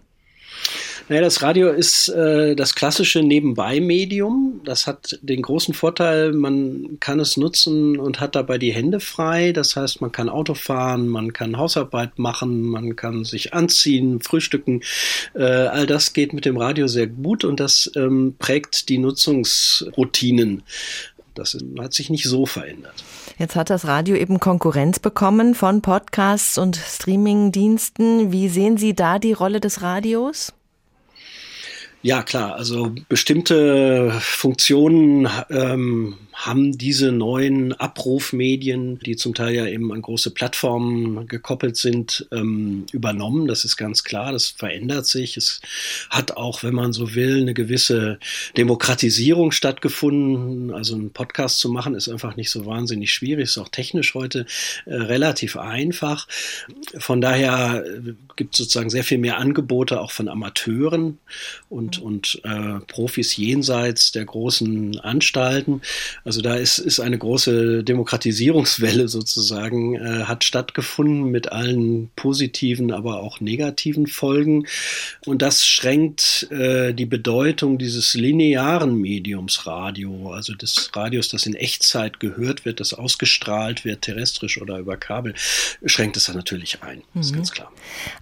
Naja, 1.07 1.21
das 1.21 1.43
Radio 1.43 1.69
ist 1.69 2.09
äh, 2.09 2.55
das 2.55 2.73
klassische 2.73 3.21
Nebenbei-Medium. 3.21 4.61
Das 4.63 4.87
hat 4.87 5.19
den 5.21 5.43
großen 5.43 5.75
Vorteil, 5.75 6.33
man 6.33 6.97
kann 6.99 7.19
es 7.19 7.37
nutzen 7.37 7.99
und 7.99 8.19
hat 8.19 8.33
dabei 8.33 8.57
die 8.57 8.73
Hände 8.73 8.99
frei. 8.99 9.51
Das 9.51 9.75
heißt, 9.75 10.01
man 10.01 10.11
kann 10.11 10.29
Auto 10.29 10.55
fahren, 10.55 11.07
man 11.07 11.31
kann 11.31 11.57
Hausarbeit 11.57 12.17
machen, 12.17 12.63
man 12.63 12.95
kann 12.95 13.23
sich 13.23 13.53
anziehen, 13.53 14.19
frühstücken. 14.19 14.81
Äh, 15.35 15.43
all 15.43 15.85
das 15.85 16.13
geht 16.13 16.33
mit 16.33 16.45
dem 16.45 16.57
Radio 16.57 16.87
sehr 16.87 17.07
gut 17.07 17.45
und 17.45 17.59
das 17.59 17.91
ähm, 17.95 18.33
prägt 18.39 18.89
die 18.89 18.97
Nutzungsroutinen. 18.97 20.63
Das 21.35 21.55
hat 21.77 21.93
sich 21.93 22.09
nicht 22.09 22.25
so 22.25 22.47
verändert. 22.47 23.03
Jetzt 23.37 23.55
hat 23.55 23.69
das 23.69 23.85
Radio 23.85 24.15
eben 24.15 24.39
Konkurrenz 24.39 24.97
bekommen 24.97 25.53
von 25.53 25.81
Podcasts 25.83 26.57
und 26.57 26.77
Streamingdiensten. 26.77 28.31
Wie 28.31 28.49
sehen 28.49 28.77
Sie 28.77 28.95
da 28.95 29.19
die 29.19 29.33
Rolle 29.33 29.59
des 29.59 29.83
Radios? 29.83 30.53
Ja, 32.05 32.21
klar. 32.21 32.53
Also 32.53 32.93
bestimmte 33.09 34.11
Funktionen 34.19 35.27
ähm, 35.49 36.15
haben 36.33 36.77
diese 36.77 37.11
neuen 37.11 37.73
Abrufmedien, 37.73 38.99
die 38.99 39.15
zum 39.15 39.33
Teil 39.33 39.55
ja 39.55 39.65
eben 39.65 39.91
an 39.91 40.03
große 40.03 40.29
Plattformen 40.29 41.27
gekoppelt 41.27 41.77
sind, 41.77 42.27
ähm, 42.31 42.85
übernommen. 42.91 43.47
Das 43.47 43.65
ist 43.65 43.75
ganz 43.75 44.03
klar. 44.03 44.33
Das 44.33 44.49
verändert 44.49 45.07
sich. 45.07 45.35
Es 45.35 45.61
hat 46.11 46.37
auch, 46.37 46.61
wenn 46.61 46.75
man 46.75 46.93
so 46.93 47.15
will, 47.15 47.41
eine 47.41 47.55
gewisse 47.55 48.19
Demokratisierung 48.55 49.51
stattgefunden. 49.51 50.71
Also 50.71 50.93
einen 50.93 51.09
Podcast 51.09 51.57
zu 51.57 51.69
machen 51.69 51.95
ist 51.95 52.07
einfach 52.07 52.35
nicht 52.35 52.51
so 52.51 52.67
wahnsinnig 52.67 53.11
schwierig. 53.11 53.45
Ist 53.45 53.57
auch 53.57 53.69
technisch 53.69 54.13
heute 54.13 54.45
äh, 54.85 54.93
relativ 54.93 55.57
einfach. 55.57 56.27
Von 56.99 57.19
daher 57.19 57.83
äh, 57.83 58.13
gibt 58.35 58.55
es 58.55 58.59
sozusagen 58.59 58.89
sehr 58.89 59.03
viel 59.03 59.17
mehr 59.17 59.37
Angebote 59.37 60.01
auch 60.01 60.11
von 60.11 60.27
Amateuren 60.27 61.19
und 61.69 61.85
und, 61.85 62.01
und 62.01 62.41
äh, 62.43 62.79
Profis 62.87 63.37
jenseits 63.37 64.11
der 64.11 64.25
großen 64.25 64.99
Anstalten. 64.99 65.81
Also 66.23 66.41
da 66.41 66.55
ist, 66.55 66.79
ist 66.79 66.99
eine 66.99 67.17
große 67.17 67.83
Demokratisierungswelle 67.83 69.07
sozusagen, 69.07 69.95
äh, 69.95 70.23
hat 70.23 70.43
stattgefunden 70.43 71.29
mit 71.31 71.51
allen 71.51 72.09
positiven, 72.15 72.91
aber 72.91 73.21
auch 73.21 73.39
negativen 73.39 74.07
Folgen. 74.07 74.65
Und 75.25 75.41
das 75.41 75.65
schränkt 75.65 76.47
äh, 76.51 76.93
die 76.93 77.05
Bedeutung 77.05 77.77
dieses 77.77 78.13
linearen 78.13 78.95
Mediums 78.95 79.67
Radio, 79.67 80.31
also 80.31 80.53
des 80.53 80.91
Radios, 80.95 81.29
das 81.29 81.45
in 81.45 81.55
Echtzeit 81.55 82.19
gehört 82.19 82.65
wird, 82.65 82.79
das 82.79 82.93
ausgestrahlt 82.93 83.85
wird, 83.85 84.01
terrestrisch 84.01 84.61
oder 84.61 84.79
über 84.79 84.97
Kabel, 84.97 85.35
schränkt 85.85 86.17
es 86.17 86.25
dann 86.25 86.35
natürlich 86.35 86.81
ein. 86.81 87.03
Mhm. 87.13 87.21
ist 87.21 87.33
ganz 87.33 87.51
klar. 87.51 87.71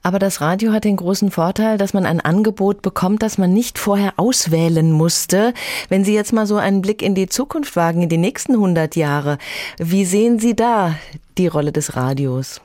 Aber 0.03 0.19
das 0.19 0.41
Radio 0.41 0.73
hat 0.73 0.83
den 0.83 0.97
großen 0.97 1.31
Vorteil, 1.31 1.77
dass 1.77 1.93
man 1.93 2.05
ein 2.05 2.19
Angebot 2.19 2.81
bekommt, 2.81 3.23
das 3.23 3.37
man 3.37 3.53
nicht 3.53 3.79
vorher 3.79 4.13
auswählen 4.17 4.91
musste. 4.91 5.53
Wenn 5.87 6.03
Sie 6.03 6.13
jetzt 6.13 6.33
mal 6.33 6.45
so 6.45 6.57
einen 6.57 6.81
Blick 6.81 7.01
in 7.01 7.15
die 7.15 7.29
Zukunft 7.29 7.77
wagen, 7.77 8.03
in 8.03 8.09
die 8.09 8.17
nächsten 8.17 8.53
100 8.53 8.97
Jahre, 8.97 9.37
wie 9.77 10.03
sehen 10.03 10.39
Sie 10.39 10.55
da 10.55 10.95
die 11.37 11.47
Rolle 11.47 11.71
des 11.71 11.95
Radios? 11.95 12.59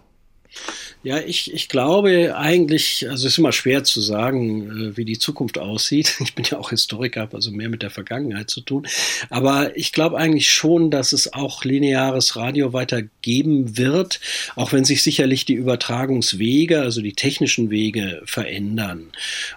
Ja, 1.05 1.19
ich, 1.21 1.53
ich 1.55 1.69
glaube 1.69 2.37
eigentlich, 2.37 3.09
also 3.09 3.27
es 3.27 3.35
ist 3.35 3.39
immer 3.39 3.53
schwer 3.53 3.85
zu 3.85 4.01
sagen, 4.01 4.91
äh, 4.91 4.97
wie 4.97 5.05
die 5.05 5.19
Zukunft 5.19 5.59
aussieht. 5.59 6.17
Ich 6.29 6.35
bin 6.35 6.45
ja 6.45 6.59
auch 6.59 6.71
Historiker, 6.71 7.23
habe 7.23 7.37
also 7.37 7.51
mehr 7.51 7.69
mit 7.69 7.83
der 7.83 7.91
Vergangenheit 7.91 8.51
zu 8.51 8.61
tun. 8.61 8.87
Aber 9.31 9.77
ich 9.77 9.93
glaube 9.93 10.19
eigentlich 10.19 10.51
schon, 10.51 10.91
dass 10.91 11.13
es 11.13 11.33
auch 11.33 11.65
lineares 11.65 12.37
Radio 12.37 12.73
weiter 12.73 13.03
geben 13.23 13.79
wird, 13.79 14.21
auch 14.57 14.73
wenn 14.73 14.85
sich 14.85 15.03
sicherlich 15.03 15.45
die 15.45 15.55
Übertragungswege, 15.55 16.81
also 16.81 17.01
die 17.01 17.15
technischen 17.15 17.71
Wege 17.71 18.21
verändern 18.27 19.11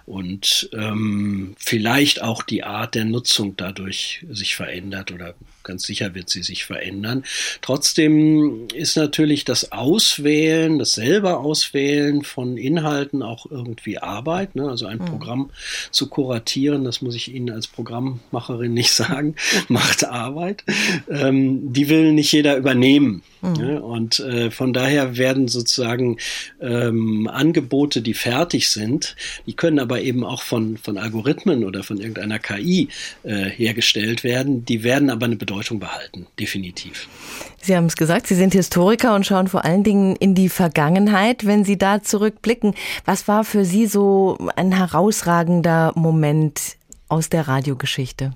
und 0.05 0.69
ähm, 0.73 1.55
vielleicht 1.57 2.21
auch 2.21 2.43
die 2.43 2.63
Art 2.63 2.95
der 2.95 3.05
Nutzung 3.05 3.57
dadurch 3.57 4.25
sich 4.29 4.55
verändert 4.55 5.11
oder 5.11 5.35
Ganz 5.71 5.83
sicher 5.83 6.13
wird 6.13 6.29
sie 6.29 6.43
sich 6.43 6.65
verändern. 6.65 7.23
Trotzdem 7.61 8.67
ist 8.75 8.97
natürlich 8.97 9.45
das 9.45 9.71
Auswählen, 9.71 10.79
das 10.79 10.91
selber 10.91 11.39
Auswählen 11.39 12.23
von 12.23 12.57
Inhalten 12.57 13.23
auch 13.23 13.45
irgendwie 13.49 13.97
Arbeit. 13.97 14.53
Ne? 14.53 14.67
Also 14.67 14.85
ein 14.85 14.97
mhm. 14.97 15.05
Programm 15.05 15.51
zu 15.89 16.09
kuratieren, 16.09 16.83
das 16.83 17.01
muss 17.01 17.15
ich 17.15 17.33
Ihnen 17.33 17.51
als 17.51 17.67
Programmmacherin 17.67 18.73
nicht 18.73 18.91
sagen, 18.91 19.35
macht 19.69 20.03
Arbeit. 20.03 20.65
Ähm, 21.09 21.71
die 21.71 21.87
will 21.87 22.11
nicht 22.11 22.33
jeder 22.33 22.57
übernehmen. 22.57 23.23
Mhm. 23.41 23.53
Ne? 23.53 23.81
Und 23.81 24.19
äh, 24.19 24.51
von 24.51 24.73
daher 24.73 25.17
werden 25.17 25.47
sozusagen 25.47 26.17
ähm, 26.61 27.27
Angebote, 27.27 28.01
die 28.01 28.13
fertig 28.13 28.69
sind, 28.69 29.15
die 29.45 29.53
können 29.53 29.79
aber 29.79 30.01
eben 30.01 30.23
auch 30.23 30.41
von, 30.41 30.77
von 30.77 30.97
Algorithmen 30.97 31.63
oder 31.63 31.83
von 31.83 31.97
irgendeiner 31.97 32.39
KI 32.39 32.89
äh, 33.23 33.45
hergestellt 33.45 34.23
werden. 34.23 34.65
Die 34.65 34.83
werden 34.83 35.09
aber 35.09 35.25
eine 35.25 35.35
Bedeutung 35.35 35.79
behalten, 35.79 36.27
definitiv. 36.39 37.07
Sie 37.61 37.75
haben 37.75 37.85
es 37.85 37.95
gesagt, 37.95 38.27
Sie 38.27 38.35
sind 38.35 38.53
Historiker 38.53 39.13
und 39.15 39.25
schauen 39.25 39.47
vor 39.47 39.65
allen 39.65 39.83
Dingen 39.83 40.15
in 40.15 40.33
die 40.33 40.49
Vergangenheit. 40.49 41.45
Wenn 41.45 41.63
Sie 41.63 41.77
da 41.77 42.01
zurückblicken, 42.01 42.73
was 43.05 43.27
war 43.27 43.43
für 43.43 43.65
Sie 43.65 43.85
so 43.85 44.37
ein 44.55 44.71
herausragender 44.71 45.93
Moment 45.95 46.77
aus 47.07 47.29
der 47.29 47.47
Radiogeschichte? 47.47 48.31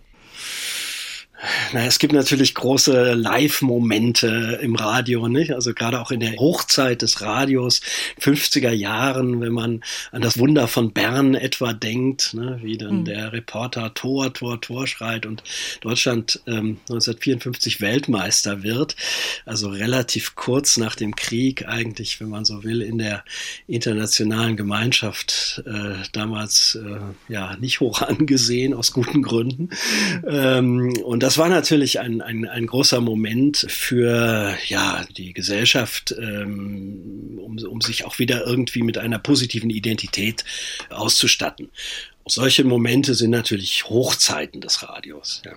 Na, 1.74 1.86
es 1.86 2.00
gibt 2.00 2.13
natürlich 2.13 2.56
große 2.56 3.13
Live-Momente 3.13 4.60
im 4.62 4.76
Radio, 4.76 5.28
nicht? 5.28 5.54
Also 5.54 5.74
gerade 5.74 6.00
auch 6.00 6.12
in 6.12 6.21
der 6.21 6.38
Hochzeit 6.38 7.02
des 7.02 7.21
Radios, 7.21 7.82
50er 8.21 8.71
Jahren, 8.71 9.41
wenn 9.41 9.52
man 9.52 9.84
an 10.12 10.21
das 10.21 10.38
Wunder 10.38 10.67
von 10.67 10.93
Bern 10.93 11.36
etwa 11.36 11.74
denkt, 11.74 12.34
ne? 12.34 12.60
wie 12.62 12.78
dann 12.78 13.00
mhm. 13.00 13.06
der 13.06 13.34
Reporter 13.34 13.93
Tor, 13.93 14.34
Tor, 14.34 14.62
Tor 14.62 14.88
schreit 14.88 15.26
und 15.26 15.43
Deutschland 15.82 16.41
ähm, 16.48 16.78
1954 16.89 17.82
Weltmeister 17.82 18.63
wird. 18.63 18.95
Also 19.45 19.69
relativ 19.69 20.36
kurz 20.36 20.78
nach 20.78 20.95
dem 20.95 21.15
Krieg 21.15 21.67
eigentlich, 21.67 22.21
wenn 22.21 22.30
man 22.30 22.45
so 22.45 22.63
will, 22.63 22.82
in 22.82 22.98
der 22.98 23.26
internationalen 23.67 24.56
Gemeinschaft 24.56 25.63
äh, 25.65 25.95
damals 26.13 26.80
äh, 26.82 27.34
ja 27.34 27.58
nicht 27.58 27.82
hoch 27.82 28.02
angesehen 28.02 28.74
aus 28.74 28.93
guten 28.93 29.21
Gründen. 29.21 29.69
Ähm, 30.26 30.93
und 31.04 31.26
das 31.26 31.35
war 31.38 31.50
natürlich 31.50 32.00
ein, 32.00 32.21
ein, 32.21 32.48
ein 32.48 32.67
großer 32.67 33.02
Moment 33.02 33.65
für 33.69 34.56
ja, 34.67 35.06
die 35.17 35.34
Gesellschaft, 35.34 36.15
ähm, 36.17 37.39
um, 37.41 37.58
um 37.58 37.82
sich 37.82 38.06
auch 38.06 38.19
wieder 38.19 38.45
irgendwie 38.45 38.82
mit 38.82 38.98
einer 38.98 39.19
positiven 39.19 39.69
Identität 39.69 40.43
auszustatten. 40.89 41.69
Solche 42.28 42.63
Momente 42.63 43.13
sind 43.13 43.32
natürlich 43.32 43.86
Hochzeiten 43.88 44.62
des 44.62 44.84
Radios. 44.84 45.41
Ja. 45.45 45.54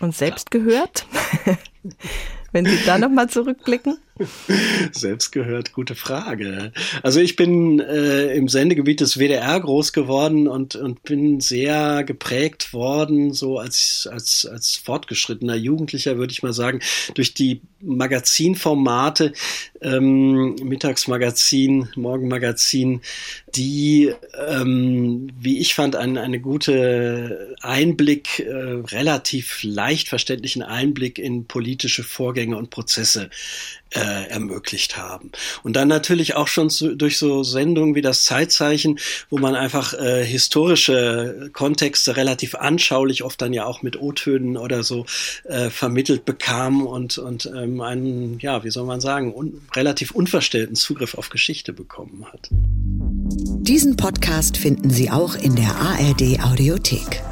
Und 0.00 0.16
selbst 0.16 0.48
ja. 0.52 0.60
gehört? 0.60 1.06
Wenn 2.52 2.64
Sie 2.64 2.78
da 2.86 2.98
nochmal 2.98 3.28
zurückblicken? 3.28 3.98
Selbst 4.92 5.30
gehört, 5.30 5.72
gute 5.72 5.94
Frage. 5.94 6.72
Also 7.02 7.20
ich 7.20 7.36
bin 7.36 7.80
äh, 7.80 8.34
im 8.34 8.48
Sendegebiet 8.48 9.00
des 9.00 9.18
WDR 9.18 9.60
groß 9.60 9.92
geworden 9.92 10.48
und, 10.48 10.76
und 10.76 11.02
bin 11.02 11.40
sehr 11.40 12.04
geprägt 12.04 12.72
worden, 12.72 13.32
so 13.32 13.58
als, 13.58 14.08
als, 14.10 14.46
als 14.50 14.76
fortgeschrittener 14.76 15.54
Jugendlicher, 15.54 16.18
würde 16.18 16.32
ich 16.32 16.42
mal 16.42 16.52
sagen, 16.52 16.80
durch 17.14 17.34
die 17.34 17.60
Magazinformate, 17.80 19.32
ähm, 19.80 20.56
Mittagsmagazin, 20.62 21.88
Morgenmagazin, 21.94 23.02
die, 23.54 24.12
ähm, 24.48 25.30
wie 25.38 25.58
ich 25.58 25.74
fand, 25.74 25.94
ein, 25.94 26.18
eine 26.18 26.40
gute 26.40 27.56
Einblick, 27.60 28.40
äh, 28.40 28.52
relativ 28.52 29.62
leicht 29.62 30.08
verständlichen 30.08 30.62
Einblick 30.62 31.18
in 31.18 31.46
politische 31.46 32.02
Vorgänge 32.02 32.56
und 32.56 32.70
Prozesse 32.70 33.30
äh, 34.08 34.28
ermöglicht 34.28 34.96
haben. 34.96 35.30
Und 35.62 35.76
dann 35.76 35.88
natürlich 35.88 36.34
auch 36.34 36.48
schon 36.48 36.70
zu, 36.70 36.96
durch 36.96 37.18
so 37.18 37.42
Sendungen 37.42 37.94
wie 37.94 38.02
das 38.02 38.24
Zeitzeichen, 38.24 38.98
wo 39.30 39.38
man 39.38 39.54
einfach 39.54 39.94
äh, 39.94 40.24
historische 40.24 41.50
Kontexte 41.52 42.16
relativ 42.16 42.54
anschaulich, 42.54 43.22
oft 43.22 43.40
dann 43.40 43.52
ja 43.52 43.64
auch 43.64 43.82
mit 43.82 44.00
O-Tönen 44.00 44.56
oder 44.56 44.82
so 44.82 45.06
äh, 45.44 45.70
vermittelt 45.70 46.24
bekam 46.24 46.86
und, 46.86 47.18
und 47.18 47.46
ähm, 47.46 47.80
einen, 47.80 48.38
ja, 48.40 48.64
wie 48.64 48.70
soll 48.70 48.86
man 48.86 49.00
sagen, 49.00 49.34
un 49.34 49.60
relativ 49.74 50.12
unverstellten 50.12 50.76
Zugriff 50.76 51.14
auf 51.14 51.28
Geschichte 51.28 51.72
bekommen 51.72 52.26
hat. 52.32 52.48
Diesen 52.50 53.96
Podcast 53.96 54.56
finden 54.56 54.90
Sie 54.90 55.10
auch 55.10 55.34
in 55.34 55.56
der 55.56 55.74
ARD 55.76 56.40
Audiothek. 56.42 57.22